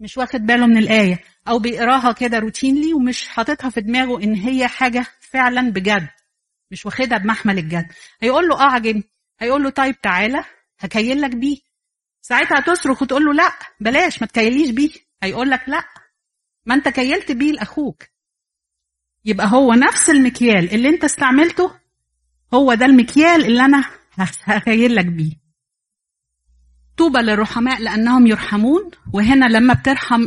مش 0.00 0.18
واخد 0.18 0.40
باله 0.40 0.66
من 0.66 0.78
الآية 0.78 1.20
أو 1.48 1.58
بيقراها 1.58 2.12
كده 2.12 2.38
روتينلي 2.38 2.94
ومش 2.94 3.28
حاططها 3.28 3.70
في 3.70 3.80
دماغه 3.80 4.22
إن 4.22 4.34
هي 4.34 4.68
حاجة 4.68 5.06
فعلا 5.20 5.70
بجد 5.70 6.08
مش 6.70 6.86
واخدها 6.86 7.18
بمحمل 7.18 7.58
الجد. 7.58 7.86
هيقول 8.22 8.48
له 8.48 8.60
آه 8.60 8.70
عجبني 8.72 9.04
هيقول 9.40 9.62
له 9.62 9.70
طيب 9.70 10.00
تعالى 10.00 10.44
هكيل 10.78 11.20
لك 11.20 11.36
بيه. 11.36 11.58
ساعتها 12.20 12.60
تصرخ 12.60 13.02
وتقول 13.02 13.24
له 13.24 13.32
لا 13.32 13.52
بلاش 13.80 14.20
ما 14.20 14.26
تكيليش 14.26 14.70
بيه. 14.70 14.90
هيقول 15.22 15.50
لك 15.50 15.68
لا 15.68 15.84
ما 16.66 16.74
أنت 16.74 16.88
كيلت 16.88 17.32
بيه 17.32 17.52
لأخوك. 17.52 18.02
يبقى 19.24 19.46
هو 19.52 19.72
نفس 19.72 20.10
المكيال 20.10 20.74
اللي 20.74 20.88
أنت 20.88 21.04
استعملته 21.04 21.74
هو 22.54 22.74
ده 22.74 22.86
المكيال 22.86 23.44
اللي 23.44 23.64
أنا 23.64 23.84
هكيل 24.44 24.94
لك 24.94 25.06
بيه. 25.06 25.32
طوبى 26.98 27.18
للرحماء 27.18 27.82
لأنهم 27.82 28.26
يرحمون 28.26 28.90
وهنا 29.12 29.44
لما 29.46 29.74
بترحم 29.74 30.26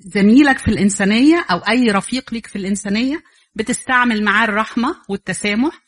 زميلك 0.00 0.58
في 0.58 0.68
الإنسانية 0.68 1.46
أو 1.50 1.58
أي 1.58 1.84
رفيق 1.90 2.34
ليك 2.34 2.46
في 2.46 2.56
الإنسانية 2.56 3.22
بتستعمل 3.54 4.24
معاه 4.24 4.44
الرحمة 4.44 4.96
والتسامح. 5.08 5.80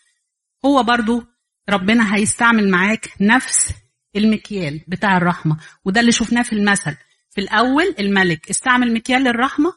هو 0.64 0.82
برضو 0.82 1.25
ربنا 1.70 2.14
هيستعمل 2.16 2.70
معاك 2.70 3.08
نفس 3.20 3.70
المكيال 4.16 4.80
بتاع 4.88 5.16
الرحمة 5.16 5.56
وده 5.84 6.00
اللي 6.00 6.12
شفناه 6.12 6.42
في 6.42 6.52
المثل. 6.52 6.96
في 7.30 7.40
الأول 7.40 7.94
الملك 8.00 8.50
استعمل 8.50 8.94
مكيال 8.94 9.28
الرحمه 9.28 9.72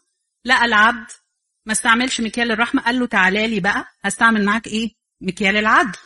لقى 0.46 0.66
العبد 0.66 1.08
ما 1.66 1.72
استعملش 1.72 2.22
مكيال 2.22 2.52
الرحمه 2.52 2.82
قال 2.82 3.00
له 3.00 3.06
تعالى 3.06 3.48
لي 3.48 3.60
بقى 3.60 3.86
هستعمل 4.04 4.46
معاك 4.46 4.68
إيه؟ 4.68 4.92
مكيال 5.22 5.58
العدل. 5.58 5.98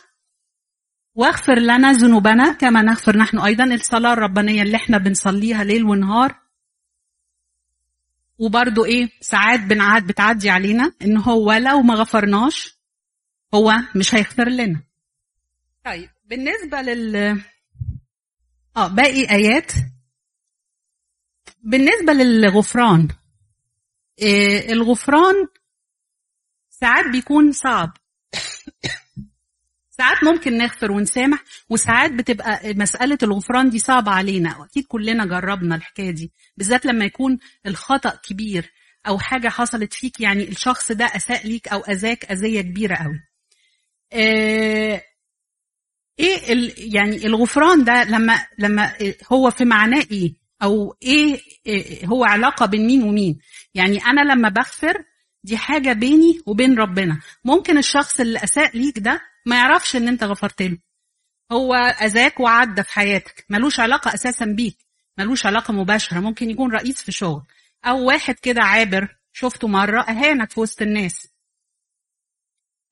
واغفر 1.14 1.58
لنا 1.58 1.92
ذنوبنا 1.92 2.52
كما 2.52 2.82
نغفر 2.82 3.16
نحن 3.16 3.38
أيضا 3.38 3.64
الصلاه 3.64 4.12
الربانيه 4.12 4.62
اللي 4.62 4.76
إحنا 4.76 4.98
بنصليها 4.98 5.64
ليل 5.64 5.84
ونهار. 5.84 6.40
وبرضو 8.38 8.84
إيه 8.84 9.10
ساعات 9.20 9.60
بنعاد 9.60 10.06
بتعدي 10.06 10.50
علينا 10.50 10.92
إن 11.02 11.16
هو 11.16 11.52
لو 11.52 11.82
ما 11.82 11.94
غفرناش 11.94 12.78
هو 13.54 13.74
مش 13.96 14.14
هيغفر 14.14 14.48
لنا. 14.48 14.82
طيب 15.84 16.10
بالنسبة 16.24 16.82
لل 16.82 17.16
آه 18.76 18.88
باقي 18.88 19.30
آيات. 19.30 19.72
بالنسبة 21.62 22.12
للغفران 22.12 23.08
إيه 24.18 24.72
الغفران 24.72 25.34
ساعات 26.70 27.04
بيكون 27.12 27.52
صعب. 27.52 27.96
ساعات 29.96 30.24
ممكن 30.24 30.58
نغفر 30.58 30.92
ونسامح 30.92 31.42
وساعات 31.70 32.12
بتبقى 32.12 32.74
مسألة 32.74 33.18
الغفران 33.22 33.70
دي 33.70 33.78
صعبة 33.78 34.10
علينا. 34.12 34.56
وأكيد 34.58 34.84
كلنا 34.88 35.26
جربنا 35.26 35.76
الحكاية 35.76 36.10
دي 36.10 36.32
بالذات 36.56 36.86
لما 36.86 37.04
يكون 37.04 37.38
الخطأ 37.66 38.10
كبير 38.10 38.72
أو 39.08 39.18
حاجة 39.18 39.48
حصلت 39.48 39.92
فيك 39.92 40.20
يعني 40.20 40.48
الشخص 40.48 40.92
ده 40.92 41.04
أساء 41.04 41.46
ليك 41.46 41.68
أو 41.68 41.80
أذاك 41.80 42.24
أذية 42.32 42.60
كبيرة 42.60 42.96
قوي 42.96 43.20
آه، 44.12 45.02
إيه 46.18 46.52
ال 46.52 46.94
يعني 46.94 47.26
الغفران 47.26 47.84
ده 47.84 48.04
لما 48.04 48.46
لما 48.58 48.92
هو 49.32 49.50
في 49.50 49.64
معناه 49.64 50.04
إيه؟ 50.10 50.34
أو 50.62 50.94
إيه 51.02 51.40
إيه 51.66 52.06
هو 52.06 52.24
علاقة 52.24 52.66
بين 52.66 52.86
مين 52.86 53.02
ومين؟ 53.02 53.38
يعني 53.74 53.98
أنا 54.06 54.20
لما 54.32 54.48
بغفر 54.48 55.04
دي 55.44 55.56
حاجة 55.56 55.92
بيني 55.92 56.40
وبين 56.46 56.78
ربنا. 56.78 57.20
ممكن 57.44 57.78
الشخص 57.78 58.20
اللي 58.20 58.38
أساء 58.44 58.76
ليك 58.78 58.98
ده 58.98 59.20
ما 59.46 59.56
يعرفش 59.56 59.96
ان 59.96 60.08
انت 60.08 60.24
غفرت 60.24 60.62
له. 60.62 60.78
هو 61.52 61.74
أذاك 61.74 62.40
وعدى 62.40 62.82
في 62.82 62.92
حياتك. 62.92 63.46
ملوش 63.48 63.80
علاقة 63.80 64.14
أساسا 64.14 64.44
بيك. 64.44 64.78
ملوش 65.18 65.46
علاقة 65.46 65.72
مباشرة. 65.72 66.20
ممكن 66.20 66.50
يكون 66.50 66.72
رئيس 66.72 67.02
في 67.02 67.12
شغل. 67.12 67.42
أو 67.84 68.04
واحد 68.06 68.34
كده 68.34 68.62
عابر. 68.62 69.16
شفته 69.32 69.68
مرة 69.68 70.02
أهانك 70.02 70.50
في 70.50 70.60
وسط 70.60 70.82
الناس. 70.82 71.28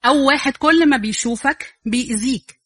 أو 0.05 0.27
واحد 0.27 0.57
كل 0.57 0.89
ما 0.89 0.97
بيشوفك 0.97 1.79
بيأذيك. 1.85 2.61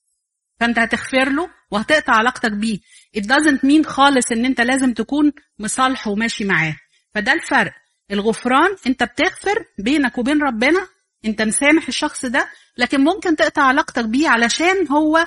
فأنت 0.60 0.78
هتغفر 0.78 1.32
له 1.32 1.50
وهتقطع 1.70 2.12
علاقتك 2.12 2.52
بيه. 2.52 2.78
It 3.16 3.22
doesn't 3.22 3.60
mean 3.60 3.86
خالص 3.86 4.32
إن 4.32 4.44
أنت 4.44 4.60
لازم 4.60 4.94
تكون 4.94 5.32
مصالحه 5.58 6.10
وماشي 6.10 6.44
معاه. 6.44 6.76
فده 7.14 7.32
الفرق. 7.32 7.72
الغفران 8.10 8.76
أنت 8.86 9.02
بتغفر 9.02 9.64
بينك 9.78 10.18
وبين 10.18 10.42
ربنا 10.42 10.88
انت 11.26 11.42
مسامح 11.42 11.88
الشخص 11.88 12.24
ده 12.26 12.48
لكن 12.78 13.00
ممكن 13.00 13.36
تقطع 13.36 13.62
علاقتك 13.62 14.04
بيه 14.04 14.28
علشان 14.28 14.88
هو 14.88 15.26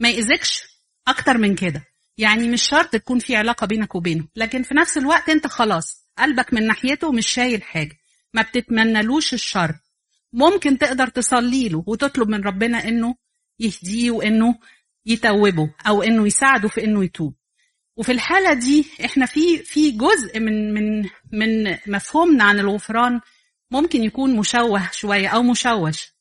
ما 0.00 0.08
يأذكش 0.10 0.62
أكتر 1.08 1.38
من 1.38 1.54
كده. 1.54 1.84
يعني 2.18 2.48
مش 2.48 2.62
شرط 2.62 2.88
تكون 2.92 3.18
في 3.18 3.36
علاقة 3.36 3.66
بينك 3.66 3.94
وبينه 3.94 4.28
لكن 4.36 4.62
في 4.62 4.74
نفس 4.74 4.98
الوقت 4.98 5.28
انت 5.28 5.46
خلاص 5.46 6.06
قلبك 6.18 6.54
من 6.54 6.66
ناحيته 6.66 7.12
مش 7.12 7.28
شايل 7.28 7.62
حاجة 7.62 7.98
ما 8.34 8.42
بتتمنلوش 8.42 9.34
الشر. 9.34 9.74
ممكن 10.32 10.78
تقدر 10.78 11.06
تصلي 11.08 11.68
له 11.68 11.84
وتطلب 11.86 12.28
من 12.28 12.40
ربنا 12.44 12.88
إنه 12.88 13.14
يهديه 13.58 14.10
وإنه 14.10 14.58
يتوبه 15.06 15.74
أو 15.86 16.02
إنه 16.02 16.26
يساعده 16.26 16.68
في 16.68 16.84
إنه 16.84 17.04
يتوب. 17.04 17.34
وفي 17.96 18.12
الحالة 18.12 18.52
دي 18.52 18.86
إحنا 19.04 19.26
في 19.26 19.58
في 19.58 19.90
جزء 19.90 20.40
من 20.40 20.74
من 20.74 21.08
من 21.32 21.76
مفهومنا 21.86 22.44
عن 22.44 22.58
الغفران 22.58 23.20
ممكن 23.72 24.02
يكون 24.02 24.36
مشوه 24.36 24.90
شوية 24.90 25.28
أو 25.28 25.42
مشوش. 25.42 26.12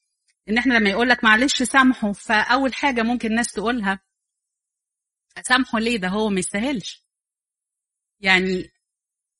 إن 0.50 0.58
إحنا 0.58 0.74
لما 0.74 0.90
يقول 0.90 1.10
لك 1.10 1.24
معلش 1.24 1.64
سامحه 1.64 2.12
فأول 2.12 2.74
حاجة 2.74 3.02
ممكن 3.02 3.30
الناس 3.30 3.48
تقولها 3.54 4.00
سامحه 5.48 5.80
ليه؟ 5.80 5.98
ده 5.98 6.08
هو 6.08 6.30
ما 6.30 6.40
يستاهلش. 6.40 7.06
يعني 8.20 8.72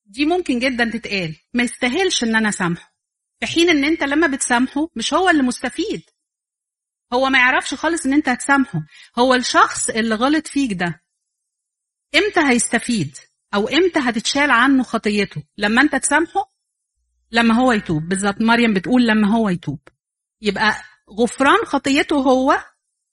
دي 0.06 0.26
ممكن 0.26 0.60
جدا 0.60 0.90
تتقال. 0.94 1.36
ما 1.54 1.64
يستاهلش 1.64 2.24
إن 2.24 2.36
أنا 2.36 2.52
سامحه. 2.52 2.96
في 3.40 3.46
حين 3.46 3.70
إن 3.70 3.84
أنت 3.84 4.04
لما 4.04 4.28
بتسامحه 4.28 4.90
مش 4.96 5.14
هو 5.14 5.30
اللي 5.30 5.44
مستفيد. 5.44 6.10
هو 7.14 7.30
ما 7.30 7.40
يعرفش 7.40 7.74
خالص 7.74 8.06
إن 8.06 8.14
أنت 8.14 8.30
هتسامحه. 8.30 8.86
هو 9.20 9.34
الشخص 9.34 9.90
اللي 9.90 10.16
غلط 10.16 10.48
فيك 10.48 10.74
ده 10.74 11.04
إمتى 12.16 12.40
هيستفيد؟ 12.54 13.18
أو 13.54 13.68
إمتى 13.68 14.00
هتتشال 14.00 14.52
عنه 14.52 14.84
خطيته؟ 14.84 15.44
لما 15.58 15.82
أنت 15.82 15.96
تسامحه 15.96 16.52
لما 17.32 17.54
هو 17.54 17.72
يتوب. 17.72 18.10
بالظبط. 18.10 18.42
مريم 18.42 18.74
بتقول 18.74 19.08
لما 19.08 19.28
هو 19.36 19.50
يتوب. 19.50 19.80
يبقى 20.42 20.76
غفران 21.20 21.66
خطيته 21.66 22.16
هو 22.16 22.58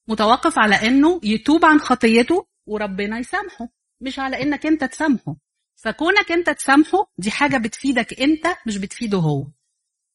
متوقف 0.08 0.58
على 0.58 0.74
إنه 0.74 1.20
يتوب 1.24 1.64
عن 1.64 1.78
خطيته 1.78 2.46
وربنا 2.66 3.18
يسامحه 3.18 3.68
مش 4.00 4.18
على 4.18 4.42
إنك 4.42 4.66
أنت 4.66 4.84
تسامحه. 4.84 5.36
فكونك 5.76 6.32
أنت 6.32 6.50
تسامحه 6.50 7.12
دي 7.18 7.30
حاجة 7.30 7.56
بتفيدك 7.56 8.20
أنت 8.20 8.46
مش 8.66 8.78
بتفيده 8.78 9.18
هو. 9.18 9.46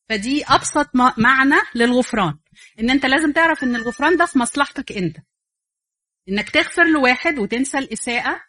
فدي 0.09 0.45
أبسط 0.45 0.89
معنى 1.17 1.55
للغفران. 1.75 2.37
إن 2.79 2.89
أنت 2.89 3.05
لازم 3.05 3.31
تعرف 3.31 3.63
إن 3.63 3.75
الغفران 3.75 4.17
ده 4.17 4.25
في 4.25 4.39
مصلحتك 4.39 4.91
أنت. 4.91 5.17
إنك 6.29 6.49
تغفر 6.49 6.83
لواحد 6.83 7.39
وتنسى 7.39 7.77
الإساءة 7.77 8.41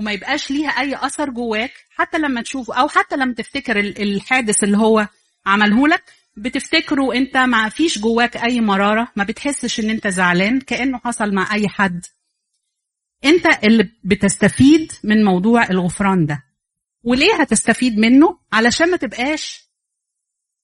وما 0.00 0.12
يبقاش 0.12 0.50
ليها 0.50 0.68
أي 0.68 0.96
أثر 0.96 1.30
جواك 1.30 1.72
حتى 1.90 2.18
لما 2.18 2.42
تشوفه 2.42 2.74
أو 2.74 2.88
حتى 2.88 3.16
لما 3.16 3.34
تفتكر 3.34 3.78
الحادث 3.78 4.64
اللي 4.64 4.78
هو 4.78 5.08
عمله 5.46 5.88
لك 5.88 6.12
بتفتكره 6.36 7.14
أنت 7.14 7.36
ما 7.36 7.68
فيش 7.68 7.98
جواك 7.98 8.36
أي 8.36 8.60
مرارة 8.60 9.12
ما 9.16 9.24
بتحسش 9.24 9.80
إن 9.80 9.90
أنت 9.90 10.08
زعلان 10.08 10.60
كأنه 10.60 10.98
حصل 10.98 11.34
مع 11.34 11.54
أي 11.54 11.68
حد. 11.68 12.06
أنت 13.24 13.46
اللي 13.64 13.88
بتستفيد 14.04 14.92
من 15.04 15.24
موضوع 15.24 15.70
الغفران 15.70 16.26
ده. 16.26 16.44
وليه 17.04 17.34
هتستفيد 17.40 17.98
منه؟ 17.98 18.38
علشان 18.52 18.90
ما 18.90 18.96
تبقاش 18.96 19.70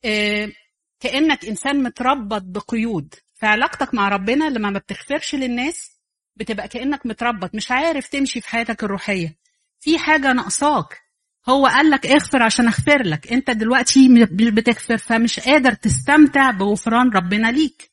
آه 0.04 0.52
كأنك 1.00 1.44
إنسان 1.44 1.82
متربط 1.82 2.42
بقيود. 2.42 3.14
في 3.34 3.46
علاقتك 3.46 3.94
مع 3.94 4.08
ربنا 4.08 4.44
لما 4.44 4.70
ما 4.70 4.78
بتغفرش 4.78 5.34
للناس 5.34 5.95
بتبقى 6.36 6.68
كأنك 6.68 7.06
متربط 7.06 7.54
مش 7.54 7.70
عارف 7.70 8.08
تمشي 8.08 8.40
في 8.40 8.48
حياتك 8.48 8.84
الروحية. 8.84 9.36
في 9.80 9.98
حاجة 9.98 10.32
ناقصاك. 10.32 11.02
هو 11.48 11.66
قال 11.66 11.90
لك 11.90 12.06
اغفر 12.06 12.42
عشان 12.42 12.66
اغفر 12.66 13.02
لك. 13.02 13.32
انت 13.32 13.50
دلوقتي 13.50 14.08
مش 14.08 14.22
بتغفر 14.30 14.96
فمش 14.96 15.40
قادر 15.40 15.72
تستمتع 15.72 16.50
بغفران 16.50 17.10
ربنا 17.10 17.48
ليك. 17.50 17.90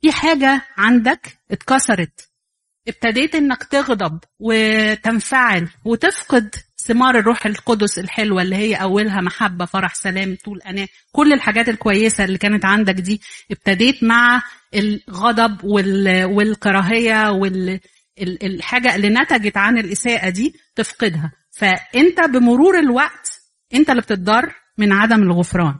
في 0.00 0.12
حاجة 0.12 0.62
عندك 0.76 1.38
اتكسرت. 1.50 2.28
ابتديت 2.88 3.34
انك 3.34 3.64
تغضب 3.64 4.18
وتنفعل 4.38 5.68
وتفقد 5.84 6.54
ثمار 6.88 7.18
الروح 7.18 7.46
القدس 7.46 7.98
الحلوة 7.98 8.42
اللي 8.42 8.56
هي 8.56 8.74
أولها 8.74 9.20
محبة 9.20 9.64
فرح 9.64 9.94
سلام 9.94 10.36
طول 10.44 10.60
أناة. 10.62 10.88
كل 11.12 11.32
الحاجات 11.32 11.68
الكويسة 11.68 12.24
اللي 12.24 12.38
كانت 12.38 12.64
عندك 12.64 12.94
دي 12.94 13.20
ابتديت 13.50 14.04
مع 14.04 14.42
الغضب 14.74 15.64
والكراهية 16.34 17.30
والحاجة 17.30 18.94
اللي 18.94 19.08
نتجت 19.08 19.56
عن 19.56 19.78
الإساءة 19.78 20.30
دي 20.30 20.54
تفقدها. 20.76 21.32
فأنت 21.58 22.20
بمرور 22.20 22.78
الوقت 22.78 23.40
أنت 23.74 23.90
اللي 23.90 24.02
بتتضر 24.02 24.54
من 24.78 24.92
عدم 24.92 25.22
الغفران. 25.22 25.74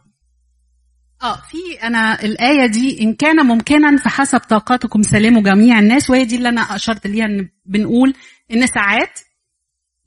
آه 1.22 1.42
في 1.50 1.82
أنا 1.82 2.22
الآية 2.22 2.66
دي 2.66 3.02
إن 3.02 3.14
كان 3.14 3.46
ممكنا 3.46 3.96
فحسب 3.96 4.38
طاقتكم 4.38 5.02
سلموا 5.02 5.42
جميع 5.42 5.78
الناس 5.78 6.10
وهي 6.10 6.24
دي 6.24 6.36
اللي 6.36 6.48
أنا 6.48 6.60
أشرت 6.60 7.06
ليها 7.06 7.24
إن 7.24 7.48
بنقول 7.66 8.14
إن 8.52 8.66
ساعات 8.66 9.20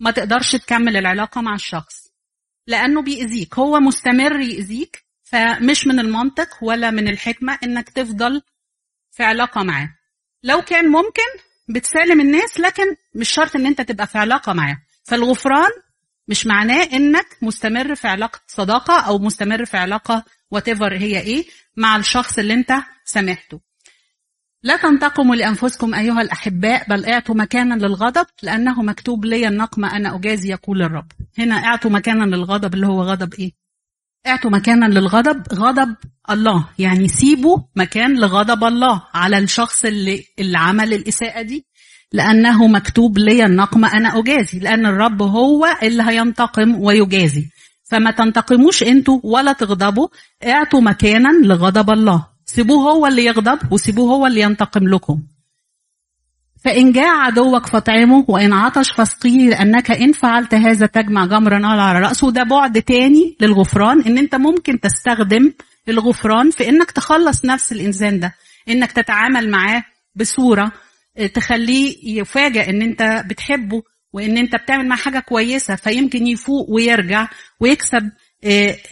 ما 0.02 0.12
تقدرش 0.12 0.52
تكمل 0.56 0.98
العلاقة 0.98 1.42
مع 1.42 1.56
الشخص. 1.56 2.12
لأنه 2.68 3.02
بيأذيك. 3.02 3.60
هو 3.60 3.80
مستمر 3.80 4.40
يأذيك 4.40 5.04
فمش 5.24 5.88
من 5.88 6.00
المنطق 6.00 6.50
ولا 6.62 6.92
من 6.92 7.08
الحكمة 7.08 7.60
إنك 7.64 7.90
تفضل 7.90 8.42
في 9.12 9.24
علاقة 9.24 9.64
معاه. 9.64 9.90
لو 10.44 10.62
كان 10.62 10.88
ممكن 10.88 11.30
بتسالم 11.70 12.22
الناس 12.22 12.60
لكن 12.60 12.84
مش 13.16 13.30
شرط 13.30 13.56
إن 13.56 13.66
أنت 13.66 13.82
تبقى 13.82 14.08
في 14.08 14.18
علاقة 14.18 14.54
معاه. 14.54 14.78
فالغفران 15.04 15.72
مش 16.28 16.48
معناه 16.48 16.84
إنك 16.84 17.38
مستمر 17.42 17.96
في 17.96 18.08
علاقة 18.08 18.40
صداقة 18.48 19.00
أو 19.00 19.18
مستمر 19.18 19.66
في 19.66 19.78
علاقة 19.78 20.26
وات 20.52 20.70
هي 20.70 21.20
إيه 21.20 21.46
مع 21.78 21.96
الشخص 21.96 22.40
اللي 22.40 22.54
أنت 22.54 22.74
سامحته. 23.06 23.70
لا 24.63 24.78
تنتقموا 24.78 25.36
لأنفسكم 25.36 25.93
أيها 25.93 26.21
الأحباء 26.21 26.89
بل 26.89 27.06
اعطوا 27.06 27.36
مكانا 27.36 27.74
للغضب 27.74 28.26
لأنه 28.43 28.82
مكتوب 28.82 29.26
لي 29.26 29.47
النقم 29.47 29.86
أنا 29.86 30.15
أجازي 30.15 30.50
يقول 30.52 30.82
الرب. 30.82 31.12
هنا 31.39 31.56
اعطوا 31.56 31.91
مكانا 31.91 32.36
للغضب 32.36 32.74
اللي 32.74 32.88
هو 32.88 33.02
غضب 33.02 33.34
إيه؟ 33.34 33.52
اعطوا 34.28 34.52
مكانا 34.52 34.86
للغضب 34.86 35.43
غضب 35.54 35.95
الله 36.30 36.67
يعني 36.80 37.08
سيبوا 37.08 37.58
مكان 37.76 38.19
لغضب 38.19 38.63
الله 38.63 39.02
على 39.13 39.38
الشخص 39.38 39.86
اللي 39.86 40.24
اللي 40.39 40.58
عمل 40.58 40.93
الإساءة 40.93 41.41
دي 41.41 41.65
لأنه 42.13 42.67
مكتوب 42.67 43.17
لي 43.17 43.45
النقم 43.45 43.86
أنا 43.86 44.19
أجازي 44.19 44.60
لأن 44.60 44.86
الرب 44.86 45.21
هو 45.21 45.67
اللي 45.84 46.04
هينتقم 46.04 46.76
ويجازي 46.82 47.50
فما 47.91 48.12
تنتقموش 48.12 48.84
أنتوا 48.84 49.19
ولا 49.24 49.54
تغضبوا 49.54 50.08
اعطوا 50.45 50.82
مكانا 50.82 51.30
لغضب 51.43 51.89
الله 51.89 52.31
سيبوه 52.56 52.92
هو 52.92 53.08
اللي 53.08 53.26
يغضب 53.26 53.74
وسيبوه 53.74 54.12
هو 54.16 54.28
اللي 54.28 54.42
ينتقم 54.42 54.88
لكم. 54.88 55.24
فإن 56.64 56.92
جاء 56.92 57.16
عدوك 57.16 57.66
فاطعمه 57.66 58.26
وإن 58.28 58.54
عطش 58.54 58.92
فاسقيه 58.98 59.50
لأنك 59.50 59.92
إن 59.92 60.12
فعلت 60.12 60.54
هذا 60.54 60.86
تجمع 60.86 61.26
جمر 61.26 61.58
نار 61.58 61.80
على 61.80 62.00
رأسه. 62.00 62.32
ده 62.32 62.44
بعد 62.44 62.82
تاني 62.82 63.38
للغفران 63.42 64.02
إن 64.02 64.18
أنت 64.18 64.36
ممكن 64.36 64.80
تستخدم 64.80 65.54
الغفران 65.90 66.52
في 66.52 66.70
إنك 66.70 66.92
تخلص 66.92 67.46
نفس 67.46 67.72
الإنسان 67.72 68.20
ده. 68.20 68.36
إنك 68.70 68.92
تتعامل 68.92 69.50
معاه 69.50 69.84
بصورة 70.16 70.72
تخليه 71.34 72.20
يفاجئ 72.20 72.70
إن 72.70 72.82
أنت 72.82 73.24
بتحبه 73.30 73.84
وإن 74.14 74.38
أنت 74.38 74.56
بتعمل 74.56 74.88
معاه 74.88 74.98
حاجة 74.98 75.20
كويسة 75.20 75.76
فيمكن 75.76 76.28
يفوق 76.28 76.70
ويرجع 76.70 77.28
ويكسب 77.60 78.10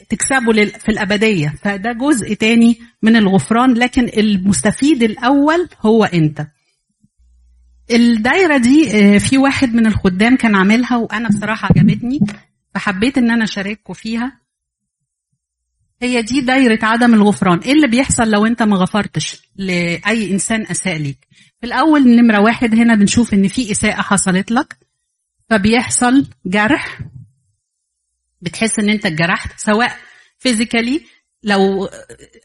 تكسبه 0.09 0.65
في 0.65 0.89
الأبدية. 0.89 1.53
فده 1.63 1.91
جزء 1.91 2.33
تاني 2.33 2.79
من 3.01 3.15
الغفران 3.15 3.73
لكن 3.73 4.09
المستفيد 4.17 5.03
الأول 5.03 5.67
هو 5.81 6.03
أنت. 6.03 6.47
الدايرة 7.91 8.57
دي 8.57 9.19
في 9.19 9.37
واحد 9.37 9.73
من 9.73 9.85
الخدام 9.85 10.35
كان 10.35 10.55
عاملها 10.55 10.97
وأنا 10.97 11.29
بصراحة 11.29 11.69
عجبتني 11.75 12.19
فحبيت 12.75 13.17
إن 13.17 13.31
أنا 13.31 13.43
أشارككم 13.43 13.93
فيها. 13.93 14.39
هي 16.01 16.21
دي 16.21 16.41
دايرة 16.41 16.79
عدم 16.85 17.13
الغفران. 17.13 17.59
إيه 17.59 17.71
اللي 17.71 17.87
بيحصل 17.87 18.31
لو 18.31 18.45
أنت 18.45 18.63
ما 18.63 18.75
غفرتش 18.77 19.41
لأي 19.55 20.31
إنسان 20.31 20.61
أساء 20.61 20.97
ليك؟ 20.97 21.27
في 21.61 21.67
الأول 21.67 22.15
نمرة 22.15 22.39
واحد 22.41 22.75
هنا 22.75 22.95
بنشوف 22.95 23.33
إن 23.33 23.47
في 23.47 23.71
إساءة 23.71 24.01
حصلت 24.01 24.51
لك 24.51 24.77
فبيحصل 25.49 26.27
جرح 26.45 26.99
بتحس 28.41 28.79
إن 28.79 28.89
أنت 28.89 29.05
اتجرحت 29.05 29.59
سواء 29.59 29.97
physically 30.39 31.01
لو 31.43 31.89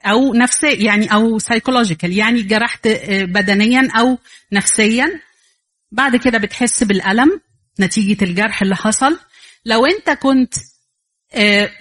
أو 0.04 0.34
نفسي 0.34 0.72
يعني 0.72 1.12
أو 1.14 1.38
psychological 1.38 2.12
يعني 2.12 2.42
جرحت 2.42 2.88
بدنيا 3.10 3.88
أو 3.98 4.18
نفسيا. 4.52 5.20
بعد 5.92 6.16
كده 6.16 6.38
بتحس 6.38 6.84
بالألم 6.84 7.40
نتيجة 7.80 8.24
الجرح 8.24 8.62
اللي 8.62 8.76
حصل. 8.76 9.18
لو 9.64 9.86
أنت 9.86 10.10
كنت 10.10 10.54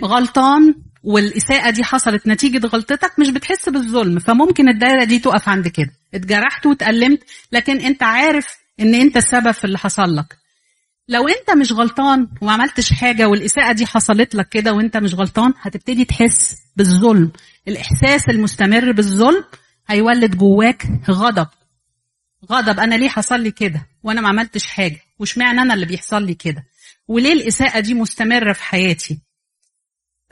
غلطان 0.04 0.76
والإساءة 1.04 1.70
دي 1.70 1.84
حصلت 1.84 2.28
نتيجة 2.28 2.68
غلطتك 2.68 3.20
مش 3.20 3.30
بتحس 3.30 3.70
بالظلم 3.70 4.20
فممكن 4.20 4.70
الدايرة 4.70 5.04
دي 5.04 5.20
تقف 5.20 5.50
عند 5.50 5.68
كده. 5.68 5.92
اتجرحت 6.14 6.66
واتألمت 6.66 7.24
لكن 7.52 7.78
أنت 7.80 8.04
عارف 8.04 8.58
إن 8.80 8.96
أنت 8.96 9.18
السبب 9.18 9.52
في 9.52 9.64
اللي 9.66 9.78
حصل 9.78 10.16
لك. 10.16 10.43
لو 11.08 11.28
انت 11.28 11.52
مش 11.58 11.72
غلطان 11.72 12.28
وما 12.42 12.52
عملتش 12.52 12.94
حاجة 12.94 13.28
والإساءة 13.28 13.72
دي 13.72 13.86
حصلت 13.86 14.36
لك 14.36 14.50
كده 14.50 14.74
وانت 14.74 14.98
مش 14.98 15.14
غلطان 15.14 15.54
هتبتدي 15.62 16.06
تحس 16.06 16.56
بالظلم. 16.76 17.32
الإحساس 17.68 18.30
المستمر 18.30 18.92
بالظلم 18.92 19.44
هيولد 19.88 20.38
جواك 20.38 20.84
غضب. 21.10 21.48
غضب 22.52 22.80
أنا 22.80 22.96
ليه 22.96 23.10
حصل 23.10 23.40
لي 23.40 23.52
كده؟ 23.52 23.88
وأنا 24.04 24.22
ما 24.22 24.30
عملتش 24.30 24.66
حاجة. 24.68 25.00
واشمعنى 25.20 25.62
أنا 25.62 25.74
اللي 25.74 25.86
بيحصل 25.86 26.24
لي 26.24 26.34
كده؟ 26.34 26.66
وليه 27.08 27.34
الإساءة 27.34 27.80
دي 27.80 27.94
مستمرة 27.94 28.54
في 28.54 28.64
حياتي؟ 28.64 29.20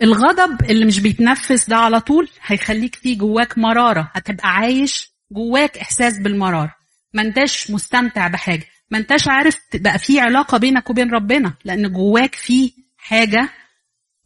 الغضب 0.01 0.61
اللي 0.69 0.85
مش 0.85 0.99
بيتنفس 0.99 1.69
ده 1.69 1.75
على 1.75 1.99
طول 1.99 2.29
هيخليك 2.45 2.95
فيه 2.95 3.17
جواك 3.17 3.57
مرارة. 3.57 4.11
هتبقى 4.13 4.49
عايش 4.49 5.11
جواك 5.31 5.77
إحساس 5.77 6.17
بالمرارة. 6.19 6.75
ما 7.13 7.21
انتش 7.21 7.71
مستمتع 7.71 8.27
بحاجة. 8.27 8.65
ما 8.91 8.97
انتش 8.97 9.27
عارف 9.27 9.55
تبقى 9.71 9.99
في 9.99 10.19
علاقة 10.19 10.57
بينك 10.57 10.89
وبين 10.89 11.11
ربنا 11.11 11.53
لأن 11.65 11.91
جواك 11.93 12.35
في 12.35 12.73
حاجة 12.97 13.49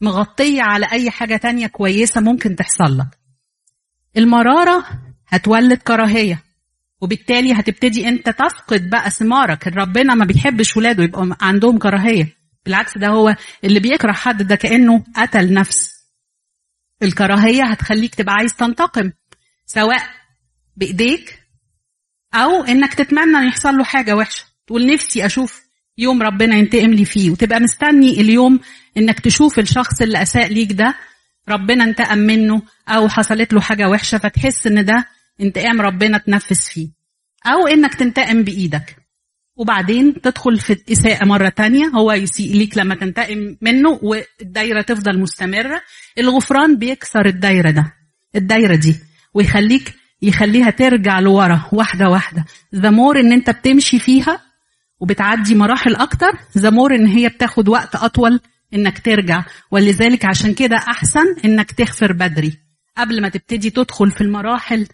مغطية 0.02 0.62
على 0.62 0.92
أي 0.92 1.12
حاجة 1.12 1.38
تانية 1.38 1.68
كويسة 1.68 2.22
ممكن 2.22 2.56
تحصل 2.56 2.98
لك. 2.98 3.08
المرارة 4.18 4.86
هتولد 5.28 5.78
كراهية 5.78 6.44
وبالتالي 7.02 7.54
هتبتدي 7.54 8.08
أنت 8.08 8.30
تفقد 8.30 8.90
بقى 8.90 9.10
ثمارك. 9.12 9.68
ربنا 9.68 10.16
ما 10.16 10.26
بيحبش 10.26 10.78
ولاده 10.78 11.04
يبقى 11.04 11.38
عندهم 11.42 11.78
كراهية. 11.78 12.38
بالعكس 12.66 12.98
ده 12.98 13.08
هو 13.08 13.36
اللي 13.64 13.80
بيكره 13.80 14.12
حد 14.12 14.44
ده 14.48 14.56
كأنه 14.56 15.04
قتل 15.16 15.54
نفس. 15.54 15.96
الكراهية 17.04 17.64
هتخليك 17.64 18.16
تبقى 18.16 18.34
عايز 18.34 18.54
تنتقم 18.56 19.12
سواء 19.66 20.04
بإيديك 20.76 21.40
أو 22.34 22.64
إنك 22.64 22.94
تتمنى 22.94 23.48
يحصل 23.48 23.78
له 23.78 23.84
حاجة 23.84 24.16
وحشة. 24.16 24.55
تقول 24.68 24.94
نفسي 24.94 25.26
أشوف 25.26 25.62
يوم 25.98 26.24
ربنا 26.24 26.56
ينتقم 26.56 26.94
لي 26.94 27.06
فيه. 27.06 27.30
وتبقى 27.32 27.60
مستني 27.60 28.10
اليوم 28.22 28.60
إنك 28.98 29.20
تشوف 29.20 29.60
الشخص 29.60 30.02
اللي 30.02 30.22
أساء 30.22 30.48
ليك 30.48 30.72
ده 30.72 30.96
ربنا 31.50 31.84
انتقم 31.84 32.18
منه 32.18 32.62
أو 32.90 33.10
حصلت 33.10 33.54
له 33.54 33.62
حاجة 33.62 33.90
وحشة 33.90 34.18
فتحس 34.18 34.68
إن 34.68 34.86
ده 34.86 35.06
انتقام 35.42 35.82
ربنا 35.82 36.18
تنفذ 36.18 36.56
فيه. 36.56 36.88
أو 37.46 37.68
إنك 37.68 37.94
تنتقم 37.94 38.44
بإيدك. 38.44 38.96
وبعدين 39.56 40.22
تدخل 40.22 40.60
في 40.60 40.74
الإساءة 40.74 41.26
مرة 41.26 41.50
تانية 41.50 41.86
هو 41.88 42.12
يسيء 42.12 42.54
ليك 42.58 42.78
لما 42.78 42.96
تنتقم 42.96 43.56
منه 43.62 44.00
والدايرة 44.02 44.82
تفضل 44.82 45.20
مستمرة. 45.20 45.82
الغفران 46.18 46.78
بيكسر 46.78 47.26
الدايرة 47.26 47.72
ده 47.72 47.94
الدايرة 48.36 48.76
دي 48.76 48.96
ويخليك 49.34 49.94
يخليها 50.22 50.70
ترجع 50.70 51.20
لورا 51.20 51.70
واحدة 51.72 52.10
واحدة. 52.10 52.46
the 52.76 52.90
more 52.90 53.20
إن 53.20 53.32
أنت 53.32 53.50
بتمشي 53.50 54.00
فيها 54.00 54.42
وبتعدي 55.00 55.56
مراحل 55.56 55.96
the 56.58 56.70
more 56.70 56.96
إن 56.96 57.06
هي 57.06 57.30
بتاخد 57.30 57.70
وقت 57.70 57.96
أطول 57.96 58.40
إنك 58.74 59.00
ترجع. 59.00 59.46
ولذلك 59.72 60.26
عشان 60.26 60.54
كده 60.54 60.78
أحسن 60.78 61.36
إنك 61.46 61.72
تغفر 61.72 62.14
بدري 62.14 62.60
قبل 62.98 63.22
ما 63.22 63.30
تبتدي 63.30 63.70
تدخل 63.70 64.12
في 64.12 64.22
المراحل 64.22 64.88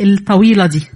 الطويلة 0.00 0.66
دي. 0.66 0.86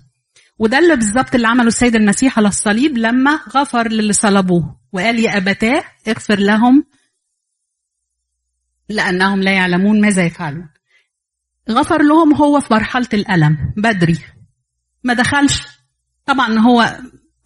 وده 0.58 0.78
اللي 0.78 0.96
بالظبط 0.96 1.34
اللي 1.34 1.48
عمله 1.48 1.68
السيد 1.68 1.96
المسيح 1.96 2.38
على 2.38 2.48
الصليب 2.48 2.98
لما 2.98 3.40
غفر 3.56 3.88
للي 3.88 4.12
صلبوه 4.12 4.80
وقال 4.92 5.18
يا 5.18 5.36
أبتاه 5.36 5.84
اغفر 6.08 6.38
لهم 6.38 6.84
لأنهم 8.88 9.42
لا 9.42 9.52
يعلمون 9.52 10.00
ماذا 10.00 10.24
يفعلون. 10.24 10.68
غفر 11.70 12.02
لهم 12.02 12.34
هو 12.34 12.60
في 12.60 12.74
مرحلة 12.74 13.08
الألم 13.14 13.74
بدري. 13.76 14.18
ما 15.04 15.14
دخلش. 15.14 15.62
طبعا 16.26 16.58
هو 16.58 16.98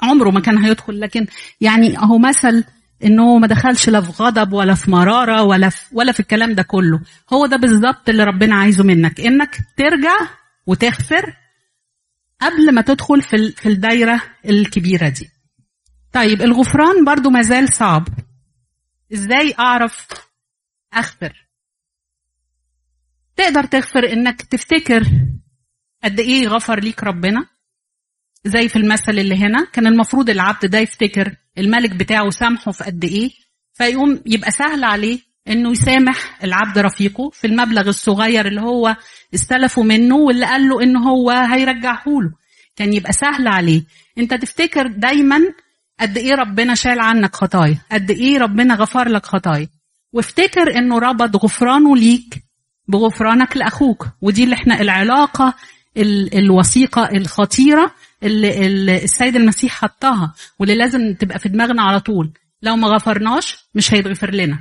عمره 0.03 0.31
ما 0.31 0.41
كان 0.41 0.59
هيدخل 0.59 1.01
لكن 1.01 1.27
يعني 1.61 1.99
هو 1.99 2.19
مثل 2.19 2.65
إنه 3.05 3.39
ما 3.39 3.47
دخلش 3.47 3.89
لا 3.89 4.01
في 4.01 4.23
غضب 4.23 4.53
ولا 4.53 4.75
في 4.75 4.91
مرارة 4.91 5.43
ولا 5.43 5.69
في 5.69 5.85
ولا 5.93 6.13
في 6.13 6.21
الكلام 6.21 6.53
ده 6.55 6.63
كله. 6.63 7.01
هو 7.33 7.47
ده 7.47 7.57
بالظبط 7.57 8.09
اللي 8.09 8.25
ربنا 8.25 8.55
عايزه 8.55 8.85
منك 8.85 9.21
إنك 9.21 9.57
ترجع 9.77 10.17
وتغفر 10.67 11.37
قبل 12.41 12.75
ما 12.75 12.83
تدخل 12.83 13.23
في 13.23 13.53
في 13.53 13.69
الدايرة 13.69 14.23
الكبيرة 14.45 15.09
دي. 15.09 15.31
طيب 16.13 16.43
الغفران 16.43 17.05
برضو 17.05 17.31
مازال 17.31 17.73
صعب. 17.75 18.09
إزاي 19.13 19.55
أعرف 19.59 20.07
أغفر؟ 20.97 21.47
تقدر 23.37 23.65
تغفر 23.65 24.13
إنك 24.13 24.43
تفتكر 24.43 25.05
قد 26.05 26.21
إيه 26.21 26.49
غفر 26.49 26.81
ليك 26.81 27.05
ربنا؟ 27.05 27.47
زي 28.49 28.69
في 28.69 28.77
المثل 28.77 29.19
اللي 29.19 29.37
هنا 29.37 29.67
كان 29.73 29.87
المفروض 29.87 30.31
العبد 30.31 30.67
ده 30.67 30.79
يفتكر 30.79 31.35
الملك 31.59 31.91
بتاعه 31.91 32.31
سامحه 32.31 32.73
في 32.73 32.85
قد 32.85 33.05
إيه 33.05 33.31
فيقوم 33.75 34.21
يبقى 34.27 34.51
سهل 34.51 34.85
عليه 34.85 35.19
إنه 35.49 35.71
يسامح 35.73 36.45
العبد 36.45 36.79
رفيقه 36.79 37.31
في 37.31 37.47
المبلغ 37.47 37.89
الصغير 37.89 38.47
اللي 38.47 38.61
هو 38.61 38.97
استلفه 39.35 39.83
منه 39.83 40.17
واللي 40.17 40.47
قال 40.47 40.69
له 40.69 40.83
إن 40.83 40.97
هو 40.97 41.31
هيرجعه 41.31 42.03
له. 42.07 42.33
كان 42.77 42.93
يبقى 42.93 43.13
سهل 43.13 43.49
عليه. 43.49 43.83
أنت 44.19 44.35
تفتكر 44.35 44.87
دايما 44.87 45.41
قد 46.01 46.19
إيه 46.19 46.35
ربنا 46.35 46.75
شال 46.75 47.01
عنك 47.01 47.37
خطايا؟ 47.37 47.79
قد 47.93 48.11
إيه 48.11 48.39
ربنا 48.39 48.75
غفر 48.75 49.09
لك 49.09 49.27
خطايا؟ 49.27 49.69
وافتكر 50.13 50.79
إنه 50.79 50.99
ربط 50.99 51.37
غفرانه 51.45 51.97
ليك 51.97 52.35
بغفرانك 52.89 53.57
لأخوك. 53.57 54.07
ودي 54.23 54.45
اللي 54.45 54.55
إحنا 54.55 54.81
العلاقة 54.81 55.55
الوثيقة 56.35 57.09
الخطيرة 57.17 57.95
اللي, 58.27 59.05
السيد 59.05 59.37
المسيح 59.37 59.73
حطها 59.73 60.35
واللي 60.59 60.75
لازم 60.75 61.15
تبقى 61.15 61.39
في 61.39 61.49
دماغنا 61.49 61.83
على 61.83 62.01
طول. 62.01 62.33
لو 62.63 62.77
ما 62.77 62.89
غفرناش 62.89 63.57
مش 63.75 63.95
هيتغفر 63.95 64.35
لنا. 64.35 64.59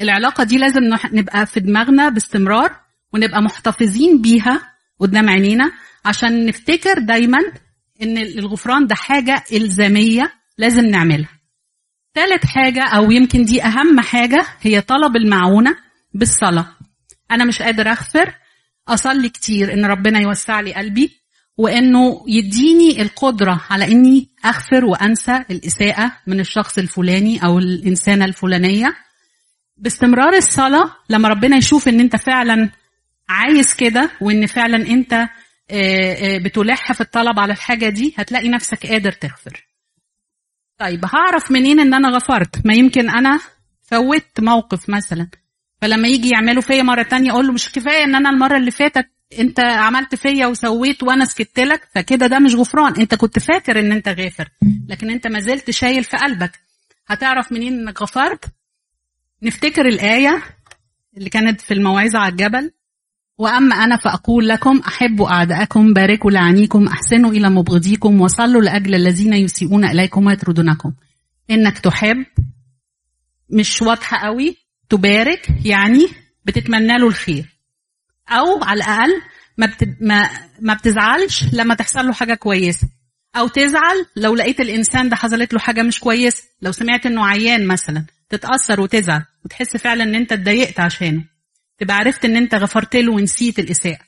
العلاقة 0.00 0.44
دي 0.44 0.58
لازم 0.58 0.80
نبقى 1.12 1.46
في 1.46 1.60
دماغنا 1.60 2.08
باستمرار 2.08 2.76
ونبقى 3.12 3.42
محتفظين 3.42 4.22
بيها 4.22 4.74
قدام 5.00 5.28
عينينا 5.30 5.72
عشان 6.04 6.46
نفتكر 6.46 6.98
دايما 6.98 7.38
إن 8.02 8.18
الغفران 8.18 8.86
ده 8.86 8.94
حاجة 8.94 9.44
إلزامية 9.52 10.32
لازم 10.58 10.86
نعملها. 10.86 11.40
ثالث 12.14 12.44
حاجة 12.44 12.84
أو 12.84 13.10
يمكن 13.10 13.44
دي 13.44 13.62
أهم 13.62 14.00
حاجة 14.00 14.46
هي 14.60 14.80
طلب 14.80 15.16
المعونة 15.16 15.76
بالصلاة. 16.14 16.66
أنا 17.30 17.44
مش 17.44 17.62
قادر 17.62 17.90
أغفر. 17.90 18.34
أصلي 18.88 19.28
كتير 19.28 19.72
إن 19.72 19.84
ربنا 19.84 20.20
يوسع 20.20 20.60
لي 20.60 20.74
قلبي. 20.74 21.23
وإنه 21.56 22.24
يديني 22.28 23.02
القدرة 23.02 23.60
على 23.70 23.92
إني 23.92 24.28
أغفر 24.44 24.84
وأنسى 24.84 25.44
الإساءة 25.50 26.12
من 26.26 26.40
الشخص 26.40 26.78
الفلاني 26.78 27.44
أو 27.44 27.58
الإنسانة 27.58 28.24
الفلانية. 28.24 28.96
باستمرار 29.76 30.34
الصلاة 30.34 30.96
لما 31.10 31.28
ربنا 31.28 31.56
يشوف 31.56 31.88
إن 31.88 32.00
أنت 32.00 32.16
فعلا 32.16 32.70
عايز 33.28 33.74
كده 33.74 34.10
وإن 34.20 34.46
فعلا 34.46 34.76
أنت 34.76 35.28
بتلح 36.44 36.92
في 36.92 37.00
الطلب 37.00 37.38
على 37.38 37.52
الحاجة 37.52 37.88
دي 37.88 38.14
هتلاقي 38.18 38.48
نفسك 38.48 38.86
قادر 38.86 39.12
تغفر. 39.12 39.66
طيب 40.78 41.04
هعرف 41.04 41.50
منين 41.50 41.80
إن 41.80 41.94
أنا 41.94 42.08
غفرت؟ 42.08 42.66
ما 42.66 42.74
يمكن 42.74 43.10
أنا 43.10 43.40
فوت 43.82 44.40
موقف 44.40 44.88
مثلا. 44.88 45.28
فلما 45.80 46.08
يجي 46.08 46.30
يعملوا 46.30 46.62
فيا 46.62 46.82
مرة 46.82 47.02
تانية 47.02 47.30
أقول 47.30 47.46
له 47.46 47.52
مش 47.52 47.72
كفاية 47.72 48.04
إن 48.04 48.14
أنا 48.14 48.30
المرة 48.30 48.56
اللي 48.56 48.70
فاتت 48.70 49.06
انت 49.40 49.60
عملت 49.60 50.14
فيا 50.14 50.46
وسويت 50.46 51.02
وأنا 51.02 51.24
سكت 51.24 51.60
لك 51.60 51.88
فكده 51.94 52.26
ده 52.26 52.38
مش 52.38 52.54
غفران. 52.54 52.94
انت 53.00 53.14
كنت 53.14 53.38
فاكر 53.38 53.80
ان 53.80 53.92
انت 53.92 54.08
غافر 54.08 54.48
لكن 54.88 55.10
انت 55.10 55.26
ما 55.26 55.40
زلت 55.40 55.70
شايل 55.70 56.04
في 56.04 56.16
قلبك. 56.16 56.60
هتعرف 57.06 57.52
منين 57.52 57.72
انك 57.72 58.02
غفرت؟ 58.02 58.44
نفتكر 59.42 59.88
الآية 59.88 60.42
اللي 61.16 61.30
كانت 61.30 61.60
في 61.60 61.74
الموعظة 61.74 62.18
على 62.18 62.32
الجبل. 62.32 62.70
وأما 63.38 63.74
أنا 63.74 63.96
فأقول 63.96 64.48
لكم 64.48 64.78
أحبوا 64.78 65.28
أعداءكم 65.28 65.92
باركوا 65.92 66.30
لعنيكم 66.30 66.86
أحسنوا 66.86 67.30
إلى 67.30 67.50
مبغضيكم 67.50 68.20
وصلوا 68.20 68.62
لأجل 68.62 68.94
الذين 68.94 69.32
يسيئون 69.32 69.84
إليكم 69.84 70.26
ويطردونكم. 70.26 70.92
إنك 71.50 71.78
تحب 71.78 72.26
مش 73.50 73.82
واضحة 73.82 74.16
قوي 74.16 74.56
تبارك 74.88 75.48
يعني 75.64 76.08
بتتمنى 76.44 76.98
له 76.98 77.06
الخير. 77.08 77.53
أو 78.28 78.64
على 78.64 78.76
الأقل 78.84 79.22
ما 80.00 80.30
ما 80.60 80.74
بتزعلش 80.74 81.44
لما 81.52 81.74
تحصل 81.74 82.06
له 82.06 82.12
حاجة 82.12 82.34
كويسة. 82.34 82.88
أو 83.36 83.48
تزعل 83.48 84.06
لو 84.16 84.34
لقيت 84.34 84.60
الإنسان 84.60 85.08
ده 85.08 85.16
حصلت 85.16 85.52
له 85.52 85.58
حاجة 85.58 85.82
مش 85.82 86.00
كويسة. 86.00 86.42
لو 86.62 86.72
سمعت 86.72 87.06
إنه 87.06 87.26
عيان 87.26 87.66
مثلا 87.66 88.06
تتأثر 88.28 88.80
وتزعل 88.80 89.24
وتحس 89.44 89.76
فعلا 89.76 90.04
إن 90.04 90.14
أنت 90.14 90.32
اتضايقت 90.32 90.80
عشانه. 90.80 91.24
تبقى 91.78 91.96
عرفت 91.96 92.24
إن 92.24 92.36
أنت 92.36 92.54
غفرت 92.54 92.96
له 92.96 93.12
ونسيت 93.12 93.58
الإساءة. 93.58 94.04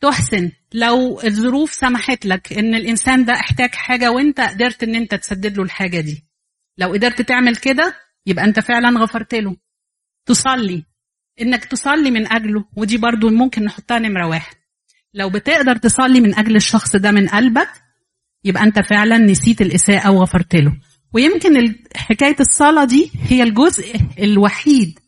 تحسن 0.00 0.50
لو 0.74 1.20
الظروف 1.24 1.74
سمحت 1.74 2.26
لك 2.26 2.52
إن 2.52 2.74
الإنسان 2.74 3.24
ده 3.24 3.32
احتاج 3.32 3.74
حاجة 3.74 4.10
وأنت 4.10 4.40
قدرت 4.40 4.82
إن 4.82 4.94
أنت 4.94 5.14
تسدد 5.14 5.56
له 5.56 5.62
الحاجة 5.62 6.00
دي. 6.00 6.24
لو 6.78 6.92
قدرت 6.92 7.22
تعمل 7.22 7.56
كده 7.56 7.94
يبقى 8.26 8.44
أنت 8.44 8.60
فعلا 8.60 9.00
غفرت 9.00 9.34
له. 9.34 9.56
تصلي. 10.26 10.84
إنك 11.40 11.64
تصلي 11.64 12.10
من 12.10 12.32
أجله 12.32 12.64
ودي 12.76 12.96
برضو 12.98 13.30
ممكن 13.30 13.64
نحطها 13.64 13.98
نمرة 13.98 14.26
واحد. 14.26 14.56
لو 15.14 15.30
بتقدر 15.30 15.76
تصلي 15.76 16.20
من 16.20 16.34
أجل 16.34 16.56
الشخص 16.56 16.96
ده 16.96 17.10
من 17.10 17.28
قلبك 17.28 17.68
يبقى 18.44 18.62
أنت 18.62 18.80
فعلا 18.80 19.18
نسيت 19.18 19.60
الإساءة 19.60 20.10
وغفرت 20.10 20.54
له. 20.54 20.72
ويمكن 21.12 21.74
حكاية 21.96 22.36
الصلاة 22.40 22.84
دي 22.84 23.10
هي 23.28 23.42
الجزء 23.42 24.00
الوحيد 24.18 24.98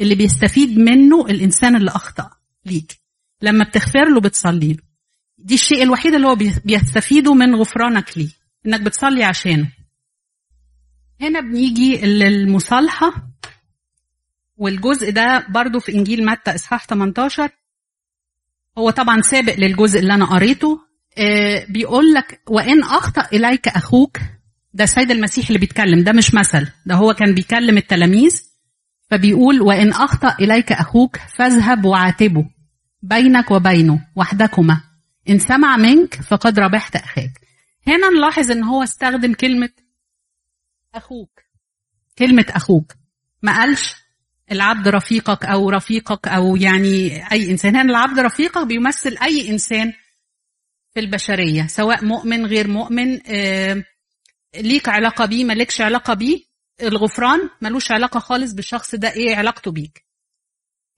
اللي 0.00 0.14
بيستفيد 0.14 0.78
منه 0.78 1.26
الإنسان 1.26 1.76
اللي 1.76 1.90
أخطأ 1.90 2.30
ليك. 2.66 2.98
لما 3.42 3.64
بتغفر 3.64 4.08
له 4.14 4.20
بتصلي 4.20 4.72
له. 4.72 4.82
دي 5.38 5.54
الشيء 5.54 5.82
الوحيد 5.82 6.14
اللي 6.14 6.26
هو 6.26 6.36
بيستفيده 6.64 7.34
من 7.34 7.54
غفرانك 7.54 8.18
ليه. 8.18 8.30
إنك 8.66 8.80
بتصلي 8.80 9.24
عشانه. 9.24 9.72
هنا 11.20 11.40
بنيجي 11.40 11.96
للمصالحة. 11.96 13.31
والجزء 14.62 15.10
ده 15.10 15.46
برضو 15.48 15.80
في 15.80 15.92
إنجيل 15.94 16.26
متى 16.26 16.54
إصحاح 16.54 16.84
18 16.84 17.50
هو 18.78 18.90
طبعا 18.90 19.20
سابق 19.20 19.54
للجزء 19.58 20.00
اللي 20.00 20.14
أنا 20.14 20.24
قريته. 20.24 20.80
آه 21.18 21.66
بيقول 21.68 22.14
لك 22.14 22.40
وإن 22.48 22.82
أخطأ 22.82 23.28
إليك 23.32 23.68
أخوك. 23.68 24.18
ده 24.74 24.84
السيد 24.84 25.10
المسيح 25.10 25.46
اللي 25.46 25.58
بيتكلم 25.58 26.04
ده 26.04 26.12
مش 26.12 26.34
مثل 26.34 26.68
ده 26.86 26.94
هو 26.94 27.14
كان 27.14 27.34
بيكلم 27.34 27.76
التلاميذ. 27.76 28.42
فبيقول 29.10 29.62
وإن 29.62 29.90
أخطأ 29.90 30.36
إليك 30.40 30.72
أخوك 30.72 31.16
فاذهب 31.16 31.84
وعاتبه 31.84 32.50
بينك 33.02 33.50
وبينه 33.50 34.06
وحدكما. 34.16 34.80
إن 35.28 35.38
سمع 35.38 35.76
منك 35.76 36.14
فقد 36.14 36.58
ربحت 36.58 36.96
أخاك. 36.96 37.32
هنا 37.86 38.08
نلاحظ 38.08 38.50
إن 38.50 38.64
هو 38.64 38.82
استخدم 38.82 39.34
كلمة 39.34 39.70
أخوك 40.94 41.40
كلمة 42.18 42.46
أخوك. 42.50 42.92
ما 43.42 43.56
قالش 43.56 44.01
العبد 44.52 44.88
رفيقك 44.88 45.44
أو 45.44 45.70
رفيقك 45.70 46.28
أو 46.28 46.56
يعني 46.56 47.22
أي 47.32 47.50
إنسان. 47.50 47.76
هنا 47.76 47.90
العبد 47.90 48.18
رفيقك 48.18 48.66
بيمثل 48.66 49.16
أي 49.22 49.50
إنسان 49.50 49.92
في 50.94 51.00
البشرية 51.00 51.66
سواء 51.66 52.04
مؤمن 52.04 52.46
غير 52.46 52.68
مؤمن 52.68 53.18
ليك 54.56 54.88
علاقة 54.88 55.26
بيه 55.26 55.44
مالكش 55.44 55.80
علاقة 55.80 56.14
بيه 56.14 56.38
الغفران 56.82 57.50
ملوش 57.60 57.92
علاقة 57.92 58.20
خالص 58.20 58.52
بالشخص 58.52 58.94
ده 58.94 59.12
إيه 59.12 59.36
علاقته 59.36 59.70
بيك؟ 59.70 60.04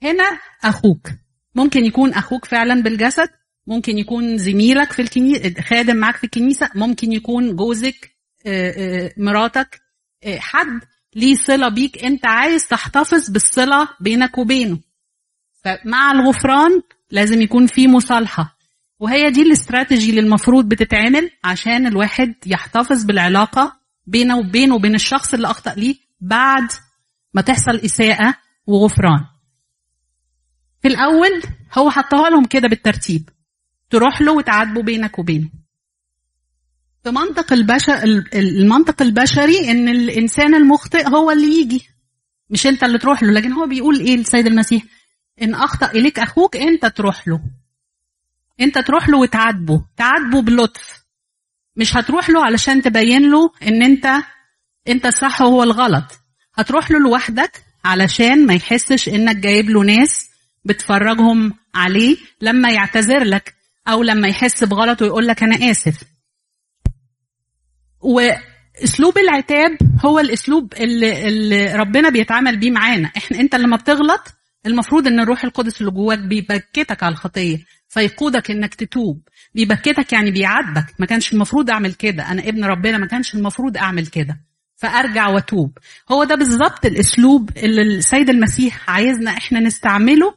هنا 0.02 0.38
أخوك. 0.64 1.08
ممكن 1.54 1.84
يكون 1.84 2.12
أخوك 2.14 2.44
فعلا 2.44 2.82
بالجسد 2.82 3.28
ممكن 3.66 3.98
يكون 3.98 4.38
زميلك 4.38 4.92
في 4.92 5.02
الكنيسه 5.02 5.54
خادم 5.62 5.96
معاك 5.96 6.16
في 6.16 6.24
الكنيسة 6.24 6.70
ممكن 6.74 7.12
يكون 7.12 7.56
جوزك 7.56 8.10
مراتك 9.16 9.80
حد 10.38 10.80
ليه 11.16 11.34
صلة 11.34 11.68
بيك. 11.68 12.04
انت 12.04 12.26
عايز 12.26 12.68
تحتفظ 12.68 13.30
بالصلة 13.30 13.88
بينك 14.00 14.38
وبينه. 14.38 14.78
فمع 15.64 16.12
الغفران 16.12 16.82
لازم 17.10 17.42
يكون 17.42 17.66
في 17.66 17.88
مصالحة. 17.88 18.56
وهي 19.00 19.30
دي 19.30 19.42
الاستراتيجي 19.42 20.10
اللي 20.10 20.20
المفروض 20.20 20.68
بتتعمل 20.68 21.30
عشان 21.44 21.86
الواحد 21.86 22.34
يحتفظ 22.46 23.04
بالعلاقة 23.04 23.76
بينه 24.06 24.38
وبينه 24.38 24.74
وبين 24.74 24.94
الشخص 24.94 25.34
اللي 25.34 25.50
أخطأ 25.50 25.74
ليه 25.74 25.96
بعد 26.20 26.68
ما 27.34 27.42
تحصل 27.42 27.76
إساءة 27.76 28.34
وغفران. 28.66 29.24
في 30.82 30.88
الأول 30.88 31.42
هو 31.78 31.90
حطها 31.90 32.30
لهم 32.30 32.44
كده 32.44 32.68
بالترتيب. 32.68 33.28
تروح 33.90 34.20
له 34.22 34.32
وتعاتبه 34.32 34.82
بينك 34.82 35.18
وبينه. 35.18 35.50
في 37.04 37.10
منطق 37.10 37.52
البشر 37.52 38.24
المنطق 38.34 39.02
البشري 39.02 39.70
إن 39.70 39.88
الإنسان 39.88 40.54
المخطئ 40.54 41.08
هو 41.08 41.30
اللي 41.30 41.60
يجي. 41.60 41.88
مش 42.50 42.66
أنت 42.66 42.84
اللي 42.84 42.98
تروح 42.98 43.22
له 43.22 43.32
لكن 43.32 43.52
هو 43.52 43.66
بيقول 43.66 44.00
إيه 44.00 44.14
السيد 44.14 44.46
المسيح؟ 44.46 44.82
إن 45.42 45.54
أخطأ 45.54 45.90
إليك 45.90 46.18
أخوك 46.18 46.56
أنت 46.56 46.86
تروح 46.86 47.28
له. 47.28 47.40
أنت 48.60 48.78
تروح 48.78 49.08
له 49.08 49.18
وتعاتبه. 49.18 49.84
تعاتبه 49.96 50.42
بلطف. 50.42 51.04
مش 51.76 51.96
هتروح 51.96 52.30
له 52.30 52.44
علشان 52.44 52.82
تبين 52.82 53.30
له 53.30 53.52
إن 53.62 53.82
أنت 53.82 54.06
أنت 54.88 55.06
الصح 55.06 55.40
وهو 55.40 55.62
الغلط. 55.62 56.04
هتروح 56.54 56.90
له 56.90 56.98
لوحدك 56.98 57.64
علشان 57.84 58.46
ما 58.46 58.54
يحسش 58.54 59.08
إنك 59.08 59.36
جايب 59.36 59.70
له 59.70 59.84
ناس 59.84 60.30
بتفرجهم 60.64 61.54
عليه 61.74 62.16
لما 62.40 62.70
يعتذر 62.70 63.24
لك 63.24 63.54
أو 63.88 64.02
لما 64.02 64.28
يحس 64.28 64.64
بغلط 64.64 65.02
ويقول 65.02 65.26
لك 65.26 65.42
أنا 65.42 65.70
آسف. 65.70 66.13
واسلوب 68.04 69.18
العتاب 69.18 69.78
هو 70.04 70.18
الاسلوب 70.18 70.74
اللي, 70.74 71.28
اللي 71.28 71.74
ربنا 71.74 72.10
بيتعامل 72.10 72.56
بيه 72.56 72.70
معانا. 72.70 73.10
إحنا 73.16 73.40
انت 73.40 73.54
لما 73.54 73.76
بتغلط 73.76 74.20
المفروض 74.66 75.06
إن 75.06 75.20
الروح 75.20 75.44
القدس 75.44 75.80
اللي 75.80 75.92
جواك 75.92 76.18
بيبكتك 76.18 77.02
على 77.02 77.12
الخطية 77.12 77.58
فيقودك 77.88 78.50
إنك 78.50 78.74
تتوب. 78.74 79.20
بيبكتك 79.54 80.12
يعني 80.12 80.30
بيعاتبك. 80.30 80.86
ما 80.98 81.06
كانش 81.06 81.32
المفروض 81.32 81.70
أعمل 81.70 81.92
كده. 81.94 82.30
أنا 82.30 82.48
ابن 82.48 82.64
ربنا 82.64 82.98
ما 82.98 83.06
كانش 83.06 83.34
المفروض 83.34 83.76
أعمل 83.76 84.06
كده. 84.06 84.40
فأرجع 84.76 85.28
وأتوب. 85.28 85.78
هو 86.12 86.24
ده 86.24 86.34
بالظبط 86.34 86.86
الاسلوب 86.86 87.50
اللي 87.56 87.82
السيد 87.82 88.30
المسيح 88.30 88.90
عايزنا 88.90 89.30
إحنا 89.30 89.60
نستعمله 89.60 90.34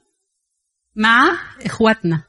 مع 0.96 1.38
إخواتنا. 1.66 2.24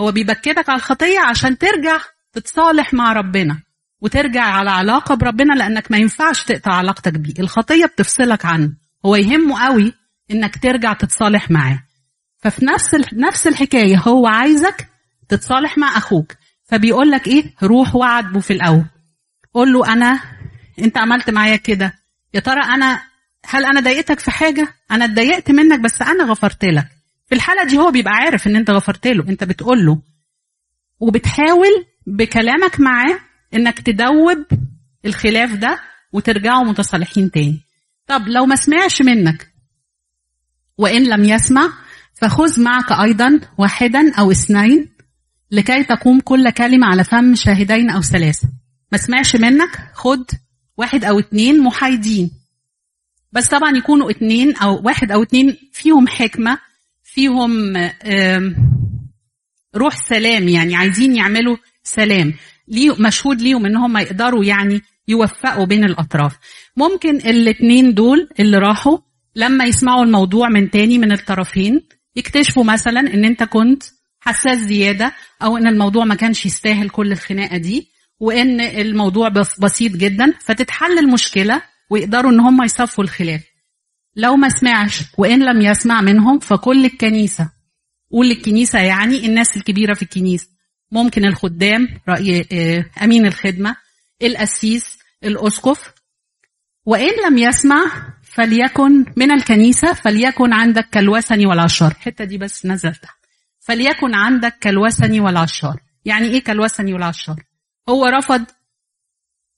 هو 0.00 0.12
بيبكتك 0.12 0.68
على 0.68 0.76
الخطية 0.76 1.20
عشان 1.20 1.58
ترجع 1.58 1.98
تتصالح 2.32 2.94
مع 2.94 3.12
ربنا. 3.12 3.62
وترجع 4.00 4.42
على 4.42 4.70
علاقة 4.70 5.14
بربنا 5.14 5.54
لأنك 5.54 5.90
ما 5.90 5.98
ينفعش 5.98 6.44
تقطع 6.44 6.72
علاقتك 6.72 7.12
بيه. 7.12 7.34
الخطية 7.38 7.86
بتفصلك 7.86 8.44
عنه. 8.44 8.72
هو 9.06 9.16
يهمه 9.16 9.64
قوي 9.64 9.94
إنك 10.30 10.58
ترجع 10.58 10.92
تتصالح 10.92 11.50
معاه. 11.50 11.82
ففي 12.38 12.64
نفس 12.64 12.94
نفس 13.12 13.46
الحكاية 13.46 13.96
هو 13.96 14.26
عايزك 14.26 14.88
تتصالح 15.28 15.78
مع 15.78 15.96
أخوك. 15.96 16.32
فبيقول 16.64 17.10
لك 17.10 17.26
إيه؟ 17.26 17.44
روح 17.62 17.94
وعاتبه 17.94 18.40
في 18.40 18.52
الأول. 18.52 18.84
قول 19.54 19.72
له 19.72 19.92
أنا 19.92 20.20
أنت 20.78 20.98
عملت 20.98 21.30
معايا 21.30 21.56
كده. 21.56 21.94
يا 22.34 22.40
ترى 22.40 22.60
أنا 22.62 23.02
هل 23.46 23.64
أنا 23.64 23.80
ضايقتك 23.80 24.20
في 24.20 24.30
حاجة؟ 24.30 24.74
أنا 24.90 25.04
اتضايقت 25.04 25.50
منك 25.50 25.80
بس 25.80 26.02
أنا 26.02 26.24
غفرت 26.24 26.64
لك. 26.64 26.86
في 27.26 27.34
الحالة 27.34 27.64
دي 27.64 27.78
هو 27.78 27.90
بيبقى 27.90 28.12
عارف 28.12 28.46
إن 28.46 28.56
أنت 28.56 28.70
غفرت 28.70 29.06
له. 29.06 29.28
أنت 29.28 29.44
بتقول 29.44 29.86
له 29.86 30.02
وبتحاول 31.00 31.86
بكلامك 32.06 32.80
معاه 32.80 33.18
إنك 33.54 33.80
تدوب 33.80 34.46
الخلاف 35.04 35.54
ده 35.54 35.80
وترجعوا 36.12 36.64
متصالحين 36.64 37.30
تاني. 37.30 37.60
طب 38.06 38.28
لو 38.28 38.46
ما 38.46 38.56
سمعش 38.56 39.02
منك 39.02 39.52
وإن 40.78 41.04
لم 41.04 41.24
يسمع 41.24 41.72
فخذ 42.14 42.60
معك 42.60 42.92
أيضا 42.92 43.40
واحدا 43.58 44.14
أو 44.18 44.30
اثنين 44.30 44.88
لكي 45.50 45.84
تقوم 45.84 46.20
كل 46.20 46.50
كلمة 46.50 46.86
على 46.86 47.04
فم 47.04 47.34
شاهدين 47.34 47.90
أو 47.90 48.02
ثلاثة. 48.02 48.48
ما 48.92 48.98
سمعش 48.98 49.36
منك 49.36 49.90
خد 49.94 50.24
واحد 50.76 51.04
أو 51.04 51.18
اتنين 51.18 51.60
محايدين. 51.60 52.30
بس 53.32 53.48
طبعا 53.48 53.76
يكونوا 53.76 54.10
اتنين 54.10 54.56
أو 54.56 54.82
واحد 54.82 55.12
أو 55.12 55.22
اتنين 55.22 55.56
فيهم 55.72 56.08
حكمة 56.08 56.58
فيهم 57.02 57.72
روح 59.76 59.96
سلام 59.96 60.48
يعني 60.48 60.76
عايزين 60.76 61.16
يعملوا 61.16 61.56
سلام. 61.82 62.34
ليه 62.70 62.94
مشهود 62.98 63.40
ليهم 63.40 63.66
إن 63.66 63.76
هم 63.76 63.96
يقدروا 63.98 64.44
يعني 64.44 64.82
يوفقوا 65.08 65.66
بين 65.66 65.84
الأطراف. 65.84 66.36
ممكن 66.76 67.16
الاتنين 67.16 67.94
دول 67.94 68.28
اللي 68.40 68.58
راحوا 68.58 68.98
لما 69.36 69.64
يسمعوا 69.64 70.04
الموضوع 70.04 70.48
من 70.48 70.70
تاني 70.70 70.98
من 70.98 71.12
الطرفين 71.12 71.80
يكتشفوا 72.16 72.64
مثلا 72.64 73.00
إن 73.00 73.24
أنت 73.24 73.42
كنت 73.42 73.82
حساس 74.20 74.58
زيادة 74.58 75.12
أو 75.42 75.56
إن 75.56 75.66
الموضوع 75.66 76.04
ما 76.04 76.14
كانش 76.14 76.46
يستاهل 76.46 76.90
كل 76.90 77.12
الخناقة 77.12 77.56
دي 77.56 77.88
وإن 78.20 78.60
الموضوع 78.60 79.28
بسيط 79.62 79.92
جدا 79.92 80.34
فتتحل 80.40 80.98
المشكلة 80.98 81.62
ويقدروا 81.90 82.30
إن 82.30 82.40
هم 82.40 82.62
يصفوا 82.62 83.04
الخلاف. 83.04 83.42
لو 84.16 84.36
ما 84.36 84.48
سمعش 84.48 85.02
وإن 85.18 85.42
لم 85.42 85.60
يسمع 85.60 86.00
منهم 86.00 86.38
فكل 86.38 86.84
الكنيسة. 86.84 87.50
قول 88.12 88.30
الكنيسه 88.30 88.78
يعني 88.78 89.26
الناس 89.26 89.56
الكبيرة 89.56 89.94
في 89.94 90.02
الكنيسة. 90.02 90.48
ممكن 90.92 91.24
الخدام 91.24 91.88
رأي 92.08 92.46
أمين 93.02 93.26
الخدمة 93.26 93.76
القسيس 94.22 94.98
الأسقف. 95.24 95.92
وإن 96.86 97.10
لم 97.26 97.38
يسمع 97.38 97.84
فليكن 98.22 99.04
من 99.16 99.30
الكنيسة 99.30 99.92
فليكن 99.92 100.52
عندك 100.52 100.88
كالوثني 100.92 101.46
والعشار. 101.46 101.90
الحتة 101.90 102.24
دي 102.24 102.38
بس 102.38 102.66
نزل 102.66 102.94
تحت 102.94 103.16
فليكن 103.60 104.14
عندك 104.14 104.58
كالوثني 104.60 105.20
والعشار. 105.20 105.80
يعني 106.04 106.28
إيه 106.28 106.44
كالوثني 106.44 106.92
والعشار؟ 106.92 107.42
هو 107.88 108.06
رفض 108.06 108.44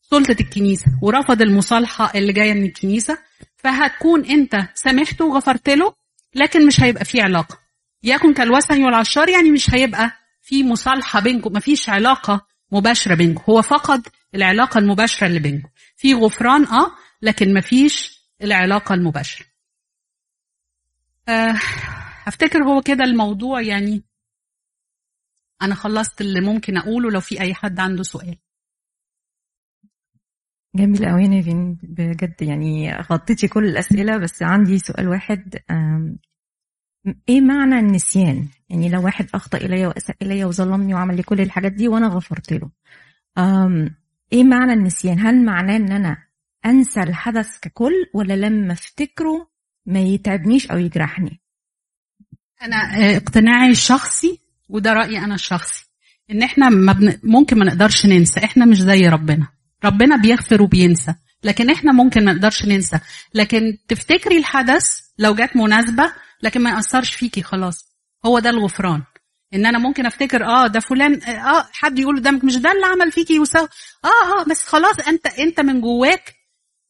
سلطة 0.02 0.36
الكنيسة 0.40 0.86
ورفض 1.02 1.42
المصالحة 1.42 2.12
اللي 2.14 2.32
جاية 2.32 2.54
من 2.54 2.64
الكنيسة. 2.64 3.18
فهتكون 3.56 4.24
أنت 4.24 4.68
سامحته 4.74 5.24
وغفرت 5.24 5.68
له 5.68 5.94
لكن 6.34 6.66
مش 6.66 6.80
هيبقى 6.80 7.04
في 7.04 7.20
علاقة. 7.20 7.58
يكن 8.02 8.34
كالوثني 8.34 8.84
والعشار 8.84 9.28
يعني 9.28 9.50
مش 9.50 9.74
هيبقى 9.74 10.12
في 10.52 10.64
مصالحة 10.64 11.20
بينكم 11.20 11.52
مفيش 11.52 11.88
علاقة 11.88 12.46
مباشرة 12.72 13.14
بينكم 13.14 13.52
هو 13.52 13.62
فقد 13.62 14.08
العلاقة 14.34 14.78
المباشرة 14.78 15.26
اللي 15.26 15.38
بينكم. 15.40 15.68
في 15.96 16.14
غفران 16.14 16.64
آه 16.64 16.96
لكن 17.22 17.54
مفيش 17.54 18.22
العلاقة 18.42 18.94
المباشرة. 18.94 19.46
أه 21.28 21.52
هفتكر 22.24 22.58
هو 22.64 22.82
كده 22.82 23.04
الموضوع 23.04 23.60
يعني 23.60 24.04
أنا 25.62 25.74
خلصت 25.74 26.20
اللي 26.20 26.40
ممكن 26.40 26.76
أقوله 26.76 27.10
لو 27.10 27.20
في 27.20 27.40
أي 27.40 27.54
حد 27.54 27.80
عنده 27.80 28.02
سؤال. 28.02 28.38
جميل 30.74 31.08
قوي 31.08 31.28
نيفين 31.28 31.78
بجد 31.82 32.42
يعني 32.42 32.96
غطيتي 32.96 33.48
كل 33.48 33.64
الأسئلة 33.64 34.18
بس 34.18 34.42
عندي 34.42 34.78
سؤال 34.78 35.08
واحد 35.08 35.56
إيه 37.28 37.40
معنى 37.40 37.78
النسيان؟ 37.78 38.48
يعني 38.68 38.88
لو 38.88 39.04
واحد 39.04 39.26
أخطأ 39.34 39.58
إلي 39.58 39.86
واساء 39.86 40.16
إلي 40.22 40.44
وظلمني 40.44 40.94
وعمل 40.94 41.16
لي 41.16 41.22
كل 41.22 41.40
الحاجات 41.40 41.72
دي 41.72 41.88
وأنا 41.88 42.08
غفرت 42.08 42.52
له. 42.52 42.70
إيه 44.32 44.44
معنى 44.44 44.72
النسيان؟ 44.72 45.26
هل 45.26 45.44
معناه 45.44 45.76
إن 45.76 45.92
أنا 45.92 46.16
أنسى 46.66 47.02
الحدث 47.02 47.58
ككل 47.58 47.92
ولا 48.14 48.34
لما 48.34 48.72
أفتكره 48.72 49.48
ما 49.86 50.00
يتعبنيش 50.00 50.70
أو 50.70 50.78
يجرحني؟ 50.78 51.40
أنا 52.62 52.76
اقتناعي 53.16 53.70
الشخصي 53.70 54.40
وده 54.68 54.92
رأيي 54.92 55.18
أنا 55.18 55.34
الشخصي 55.34 55.86
إن 56.30 56.42
إحنا 56.42 56.68
ما 56.68 56.92
بن... 56.92 57.18
ممكن 57.22 57.58
ما 57.58 57.64
نقدرش 57.64 58.06
ننسى. 58.06 58.40
إحنا 58.44 58.64
مش 58.64 58.82
زي 58.82 59.08
ربنا. 59.08 59.48
ربنا 59.84 60.16
بيغفر 60.16 60.62
وبينسى. 60.62 61.14
لكن 61.44 61.70
إحنا 61.70 61.92
ممكن 61.92 62.24
ما 62.24 62.32
نقدرش 62.32 62.64
ننسى. 62.64 62.98
لكن 63.34 63.78
تفتكري 63.88 64.38
الحدث 64.38 65.00
لو 65.18 65.34
جت 65.34 65.56
مناسبة 65.56 66.12
لكن 66.42 66.60
ما 66.60 66.70
يأثرش 66.70 67.14
فيكي 67.14 67.42
خلاص. 67.42 67.92
هو 68.26 68.38
ده 68.38 68.50
الغفران. 68.50 69.02
إن 69.54 69.66
أنا 69.66 69.78
ممكن 69.78 70.06
أفتكر 70.06 70.44
آه 70.44 70.66
ده 70.66 70.80
فلان 70.80 71.22
آه 71.22 71.68
حد 71.72 71.98
يقول 71.98 72.16
قدامك 72.18 72.44
مش 72.44 72.56
ده 72.56 72.72
اللي 72.72 72.86
عمل 72.86 73.12
فيكي 73.12 73.38
وسوى 73.38 73.68
آه 74.04 74.40
آه 74.40 74.44
بس 74.50 74.62
خلاص 74.66 74.98
أنت 75.08 75.26
أنت 75.26 75.60
من 75.60 75.80
جواك 75.80 76.34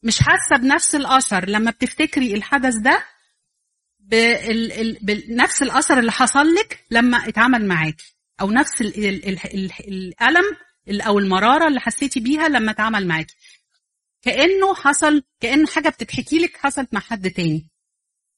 مش 0.02 0.18
حاسة 0.22 0.56
بنفس 0.62 0.94
الأثر. 0.94 1.48
لما 1.48 1.70
بتفتكري 1.70 2.34
الحدث 2.34 2.74
ده 2.74 3.04
بنفس 5.03 5.62
الأثر 5.62 5.98
اللي 5.98 6.12
حصل 6.12 6.55
لك 6.55 6.84
لما 6.90 7.28
اتعمل 7.28 7.66
معاكي. 7.68 8.14
أو 8.40 8.50
نفس 8.50 8.80
ال 8.80 9.05
ال 9.05 9.28
ال 9.28 9.70
الألم 9.88 10.44
أو 11.07 11.18
المرارة 11.18 11.68
اللي 11.68 11.80
حسيتي 11.80 12.20
بيها 12.20 12.48
لما 12.48 12.70
اتعمل 12.70 13.07
معاكي. 13.07 13.34
كأنه 14.22 14.74
حصل 14.74 15.22
كأن 15.40 15.68
حاجة 15.68 15.88
بتتحكي 15.88 16.38
لك 16.38 16.57
حصلت 16.57 16.94
مع 16.94 17.00
حد 17.00 17.30
تاني. 17.30 17.68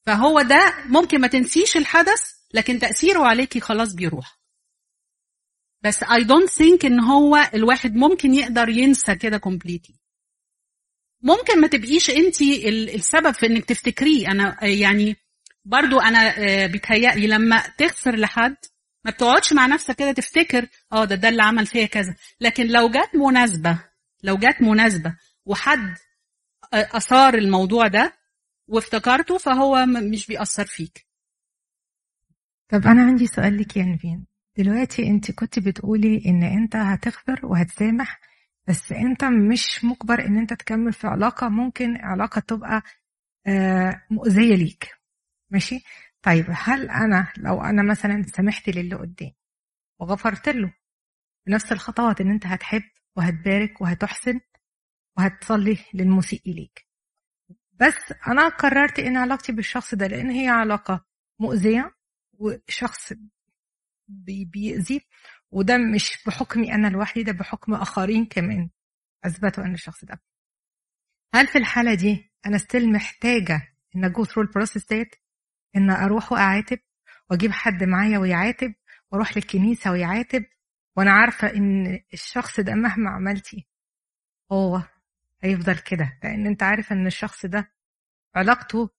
فهو 0.07 0.43
ده 0.43 0.75
ممكن 0.87 1.21
ما 1.21 1.27
تنسيش 1.27 1.77
الحدث 1.77 2.21
لكن 2.55 2.79
تأثيره 2.79 3.25
عليكي 3.27 3.61
خلاص 3.61 3.95
بيروح. 3.95 4.39
بس 5.83 6.05
I 6.05 6.21
don't 6.21 6.51
think 6.51 6.85
إن 6.85 7.01
هو 7.01 7.51
الواحد 7.55 7.95
ممكن 7.97 8.35
يقدر 8.35 8.69
ينسى 8.69 9.15
كده 9.15 9.39
كومبليتلي 9.39 9.97
ممكن 11.23 11.61
ما 11.61 11.67
تبقيش 11.67 12.11
انت 12.11 12.43
السبب 12.95 13.31
في 13.31 13.47
إنك 13.47 13.65
تفتكريه. 13.65 14.29
أنا 14.29 14.65
يعني 14.65 15.17
برضو 15.65 16.01
أنا 16.01 16.37
بيتهيألي 16.67 17.27
لما 17.27 17.63
تغفر 17.79 18.17
لحد 18.17 18.57
ما 19.05 19.11
بتقعدش 19.11 19.53
مع 19.53 19.67
نفسك 19.67 19.97
كده 19.97 20.13
تفتكر 20.13 20.69
آه 20.93 21.05
ده 21.05 21.15
ده 21.15 21.29
اللي 21.29 21.43
عمل 21.43 21.67
فيا 21.67 21.87
كذا. 21.87 22.15
لكن 22.41 22.67
لو 22.67 22.91
جت 22.91 23.11
مناسبة 23.15 23.85
لو 24.23 24.37
جت 24.37 24.57
مناسبة 24.61 25.17
وحد 25.47 25.97
أثار 26.75 27.35
الموضوع 27.35 27.87
ده 27.87 28.24
وافتكرته 28.69 29.39
فهو 29.39 29.87
مش 29.87 30.27
بيأثر 30.27 30.65
فيك. 30.67 31.07
طب 32.69 32.87
أنا 32.87 33.03
عندي 33.07 33.27
سؤال 33.27 33.59
لك 33.59 33.77
يا 33.77 33.83
نيفين 33.83 34.27
دلوقتي 34.59 35.07
أنت 35.07 35.31
كنت 35.31 35.59
بتقولي 35.59 36.23
إن 36.27 36.43
أنت 36.43 36.77
هتغفر 36.77 37.47
وهتسامح 37.47 38.21
بس 38.69 38.93
أنت 38.93 39.25
مش 39.25 39.85
مجبر 39.85 40.27
إن 40.27 40.39
أنت 40.39 40.53
تكمل 40.55 40.93
في 40.93 41.07
علاقة 41.07 41.49
ممكن 41.49 41.97
علاقة 41.97 42.41
تبقى 42.41 42.83
آه، 43.47 44.03
مؤذية 44.11 44.55
ليك. 44.55 44.95
ماشي؟ 45.51 45.85
طيب 46.23 46.47
هل 46.51 46.91
أنا 46.91 47.33
لو 47.37 47.61
أنا 47.63 47.83
مثلا 47.83 48.23
سمحت 48.37 48.69
للي 48.69 48.97
قدامي 48.97 49.37
وغفرت 50.01 50.49
له 50.49 50.75
بنفس 51.47 51.73
الخطوات 51.73 52.21
إن 52.21 52.31
أنت 52.31 52.47
هتحب 52.47 52.83
وهتبارك 53.17 53.81
وهتحسن 53.81 54.41
وهتصلي 55.19 55.79
للمسيء 55.95 56.43
اليك 56.47 56.87
بس 57.81 58.15
أنا 58.29 58.49
قررت 58.49 58.99
إن 58.99 59.17
علاقتي 59.17 59.53
بالشخص 59.53 59.95
ده 59.95 60.07
لأن 60.07 60.31
هي 60.31 60.49
علاقة 60.49 61.05
مؤذية 61.41 61.95
وشخص 62.33 63.13
بي- 64.09 64.45
بيأذي 64.45 65.01
وده 65.51 65.79
مش 65.79 66.19
بحكمي 66.27 66.75
أنا 66.75 66.89
لوحدي 66.89 67.23
ده 67.23 67.33
بحكم 67.33 67.75
آخرين 67.75 68.25
كمان 68.27 68.71
أثبتوا 69.25 69.65
أن 69.65 69.75
الشخص 69.75 70.05
ده. 70.05 70.21
هل 71.35 71.47
في 71.47 71.59
الحالة 71.59 71.95
دي 71.95 72.33
أنا 72.47 72.59
still 72.59 72.93
محتاجة 72.93 73.75
إن 73.97 74.05
ا 74.05 74.12
go 74.12 74.25
through 74.25 74.43
ال 74.43 74.48
process 74.48 74.87
ديت؟ 74.89 75.15
إن 75.77 75.91
أروح 75.91 76.33
وأعاتب؟ 76.33 76.79
وأجيب 77.31 77.51
حد 77.51 77.85
معايا 77.85 78.19
ويعاتب؟ 78.19 78.75
وأروح 79.13 79.37
للكنيسة 79.37 79.91
ويعاتب؟ 79.91 80.45
وأنا 80.97 81.13
عارفة 81.13 81.49
إن 81.57 82.01
الشخص 82.13 82.61
ده 82.61 82.75
مهما 82.75 83.11
عملتي 83.11 83.69
هو 84.53 84.83
هيفضل 85.45 85.79
كده 85.79 86.19
لأن 86.25 86.47
أنت 86.47 86.63
عارف 86.63 86.93
إن 86.93 87.07
الشخص 87.07 87.47
ده 87.47 87.73
علاقته 88.35 88.91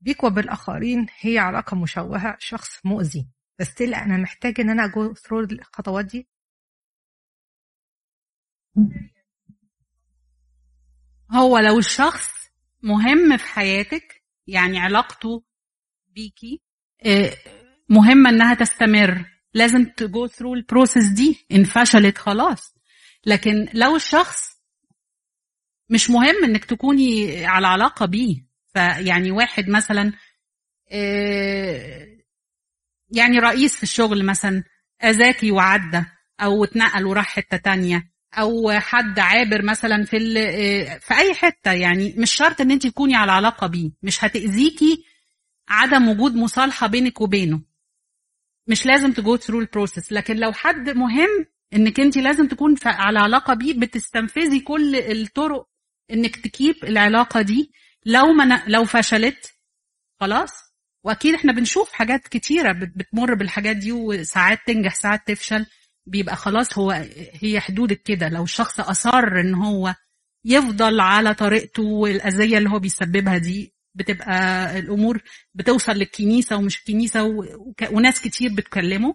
بيك 0.00 0.24
وبالآخرين 0.24 1.06
هي 1.20 1.38
علاقة 1.38 1.76
مشوهة 1.76 2.36
شخص 2.38 2.86
مؤذي. 2.86 3.28
بس 3.58 3.74
تل 3.74 3.94
أنا 3.94 4.16
محتاج 4.16 4.60
إن 4.60 4.70
أنا 4.70 4.84
اجو 4.84 5.14
ثرو 5.14 5.40
الخطوات 5.40 6.04
دي. 6.04 6.28
هو 11.30 11.58
لو 11.58 11.78
الشخص 11.78 12.30
مهم 12.82 13.36
في 13.36 13.44
حياتك 13.44 14.22
يعني 14.46 14.78
علاقته 14.78 15.44
بيكي 16.08 16.62
آه، 17.06 17.30
مهمة 17.88 18.30
إنها 18.30 18.54
تستمر. 18.54 19.24
لازم 19.54 19.84
ت 19.84 19.98
go 19.98 20.26
through 20.26 20.54
ال 20.54 20.61
process 20.61 21.08
دي. 21.08 21.46
ان 21.52 21.64
فشلت 21.64 22.18
خلاص. 22.18 22.74
لكن 23.26 23.68
لو 23.74 23.96
الشخص 23.96 24.57
مش 25.90 26.10
مهم 26.10 26.44
انك 26.44 26.64
تكوني 26.64 27.46
على 27.46 27.66
علاقة 27.66 28.06
بيه. 28.06 28.48
فيعني 28.72 29.30
واحد 29.30 29.68
مثلا 29.68 30.12
آه، 30.92 32.06
يعني 33.10 33.38
رئيس 33.38 33.76
في 33.76 33.82
الشغل 33.82 34.24
مثلا 34.24 34.64
أذاكي 35.04 35.50
وعدى 35.50 36.04
أو 36.40 36.64
اتنقل 36.64 37.06
وراح 37.06 37.26
حتة 37.26 37.56
تانية 37.56 38.10
أو 38.34 38.70
حد 38.70 39.18
عابر 39.18 39.62
مثلا 39.62 40.04
في 40.04 40.16
آه، 40.38 40.98
في 40.98 41.14
أي 41.14 41.34
حتة. 41.34 41.72
يعني 41.72 42.14
مش 42.18 42.30
شرط 42.30 42.60
إن 42.60 42.70
انت 42.70 42.86
تكوني 42.86 43.16
على 43.16 43.32
علاقة 43.32 43.66
بيه. 43.66 43.90
مش 44.02 44.24
هتأذيكي 44.24 45.04
عدم 45.68 46.08
وجود 46.08 46.34
مصالحة 46.34 46.86
بينك 46.86 47.20
وبينه. 47.20 47.60
مش 48.66 48.86
لازم 48.86 49.12
ت 49.12 49.20
go 49.20 49.36
through 49.36 49.60
ال 49.60 49.66
process 49.66 50.12
لكن 50.12 50.36
لو 50.36 50.52
حد 50.52 50.90
مهم 50.90 51.46
إنك 51.74 52.00
انت 52.00 52.16
لازم 52.18 52.48
تكون 52.48 52.74
على 52.84 53.18
علاقة 53.18 53.54
بيه 53.54 53.74
بتستنفذي 53.74 54.60
كل 54.60 54.96
الطرق 54.96 55.67
إنك 56.10 56.36
ت 56.36 56.44
keep 56.44 56.74
العلاقة 56.84 57.42
دي. 57.42 57.72
لو 58.06 58.26
ما 58.32 58.62
لو 58.66 58.84
فشلت 58.84 59.52
خلاص. 60.20 60.52
وأكيد 61.04 61.34
إحنا 61.34 61.52
بنشوف 61.52 61.92
حاجات 61.92 62.28
كتيرة 62.28 62.72
بت- 62.72 62.92
بتمر 62.98 63.34
بالحاجات 63.34 63.76
دي 63.76 63.92
وساعات 63.92 64.58
تنجح 64.66 64.94
ساعات 64.94 65.20
تفشل. 65.26 65.66
بيبقى 66.06 66.36
خلاص 66.36 66.78
هو 66.78 66.90
هي 67.42 67.60
حدودك 67.60 68.02
كده. 68.02 68.28
لو 68.28 68.42
الشخص 68.44 68.80
أصر 68.80 69.40
إن 69.40 69.54
هو 69.54 69.94
يفضل 70.44 71.00
على 71.00 71.34
طريقته 71.34 71.82
والأذية 71.82 72.58
اللي 72.58 72.70
هو 72.70 72.78
بيسببها 72.78 73.38
دي 73.38 73.74
بتبقى 73.94 74.78
الأمور 74.78 75.22
بتوصل 75.54 75.92
للكنيسة 75.92 76.56
ومش 76.56 76.78
الكنيسة 76.78 77.22
وناس 77.92 78.20
كتير 78.20 78.52
بتكلمه. 78.54 79.14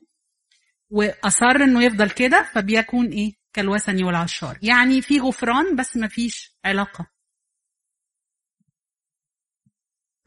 وأصر 0.90 1.56
إنه 1.64 1.84
يفضل 1.84 2.10
كده 2.10 2.50
فبيكون 2.54 3.08
إيه؟ 3.08 3.34
كالوثني 3.54 4.04
والعشار. 4.04 4.58
يعني 4.62 5.02
في 5.02 5.20
غفران 5.20 5.76
بس 5.76 5.98
ما 5.98 6.08
فيش 6.08 6.53
علاقة. 6.66 7.08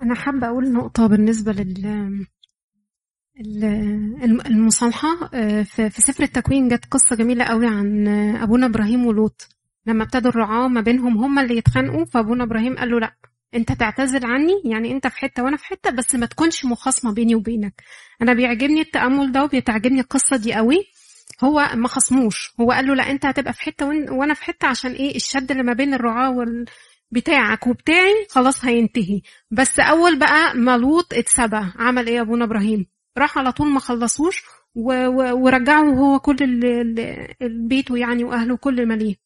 أنا 0.03 0.15
حابة 0.15 0.47
أقول 0.47 0.73
نقطة 0.73 1.07
بالنسبة 1.07 1.53
لل 1.53 1.87
ال- 3.41 3.65
الم- 4.25 4.41
المصالحة 4.41 5.31
آه، 5.35 5.63
في 5.63 5.91
في 5.91 6.01
سفر 6.03 6.23
التكوين 6.25 6.69
جت 6.69 6.85
قصة 6.91 7.17
جميلة 7.17 7.45
قوي 7.45 7.67
عن 7.67 8.09
آه، 8.09 8.43
أبونا 8.43 8.67
إبراهيم 8.67 9.07
ولوط. 9.07 9.49
لما 9.87 10.05
ابتدوا 10.05 10.31
الرعاة 10.31 10.69
ما 10.69 10.81
بينهم 10.81 11.17
هما 11.25 11.43
اللي 11.43 11.57
يتخانقوا 11.57 12.05
فأبونا 12.05 12.45
إبراهيم 12.45 12.77
قال 12.77 12.91
له 12.91 13.01
لأ 13.01 13.17
أنت 13.55 13.73
تعتذر 13.73 14.27
عني 14.27 14.53
يعني 14.65 14.93
أنت 14.93 15.07
في 15.07 15.17
حتة 15.19 15.43
وأنا 15.43 15.57
في 15.57 15.65
حتة 15.65 15.91
بس 15.91 16.15
ما 16.15 16.27
تكونش 16.27 16.65
مخاصمة 16.65 17.15
بيني 17.15 17.35
وبينك. 17.35 17.83
أنا 18.23 18.33
بيعجبني 18.35 18.81
التأمل 18.81 19.33
ده 19.33 19.45
وبيتعجبني 19.45 20.01
القصة 20.01 20.37
دي 20.37 20.55
قوي. 20.55 20.77
هو 21.45 21.71
ما 21.75 21.89
خصموش. 21.89 22.53
هو 22.61 22.73
قال 22.73 22.87
له 22.87 22.95
لا 22.95 23.11
أنت 23.11 23.27
هتبقى 23.27 23.53
في 23.53 23.61
حتة 23.63 23.87
وأن- 23.87 24.11
وأنا 24.11 24.35
في 24.35 24.45
حتة 24.45 24.69
عشان 24.69 24.93
إيه 24.93 25.17
الشد 25.17 25.51
اللي 25.51 25.63
ما 25.63 25.73
بين 25.73 25.95
الرعاة 25.95 26.31
وال 26.31 26.65
بتاعك 27.11 27.67
وبتاعي 27.67 28.27
خلاص 28.31 28.65
هينتهي. 28.65 29.21
بس 29.51 29.81
أول 29.81 30.19
بقى 30.19 30.55
ما 30.57 30.77
لوط 30.79 31.15
اتسبى 31.15 31.61
عمل 31.77 32.07
إيه 32.07 32.21
أبونا 32.21 32.45
إبراهيم؟ 32.45 32.87
راح 33.19 33.39
على 33.39 33.53
طول 33.53 33.67
ما 33.69 33.81
خلصوش 33.81 34.43
و- 34.75 35.33
ورجعه 35.33 35.83
هو 35.95 36.19
كل 36.19 36.37
ال- 36.41 36.65
ال- 36.65 37.35
البيت 37.43 37.91
ويعني 37.91 38.25
وأهله 38.25 38.57
كل 38.57 38.87
ما 38.87 38.95
ليه 38.95 39.17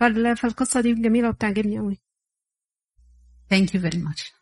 فال- 0.00 0.36
فالقصة 0.36 0.80
دي 0.80 0.94
جميلة 0.94 1.28
وبتعجبني 1.28 1.78
قوي 1.78 1.98
Thank 3.54 3.68
you 3.74 3.80
very 3.80 3.98
much. 4.08 4.35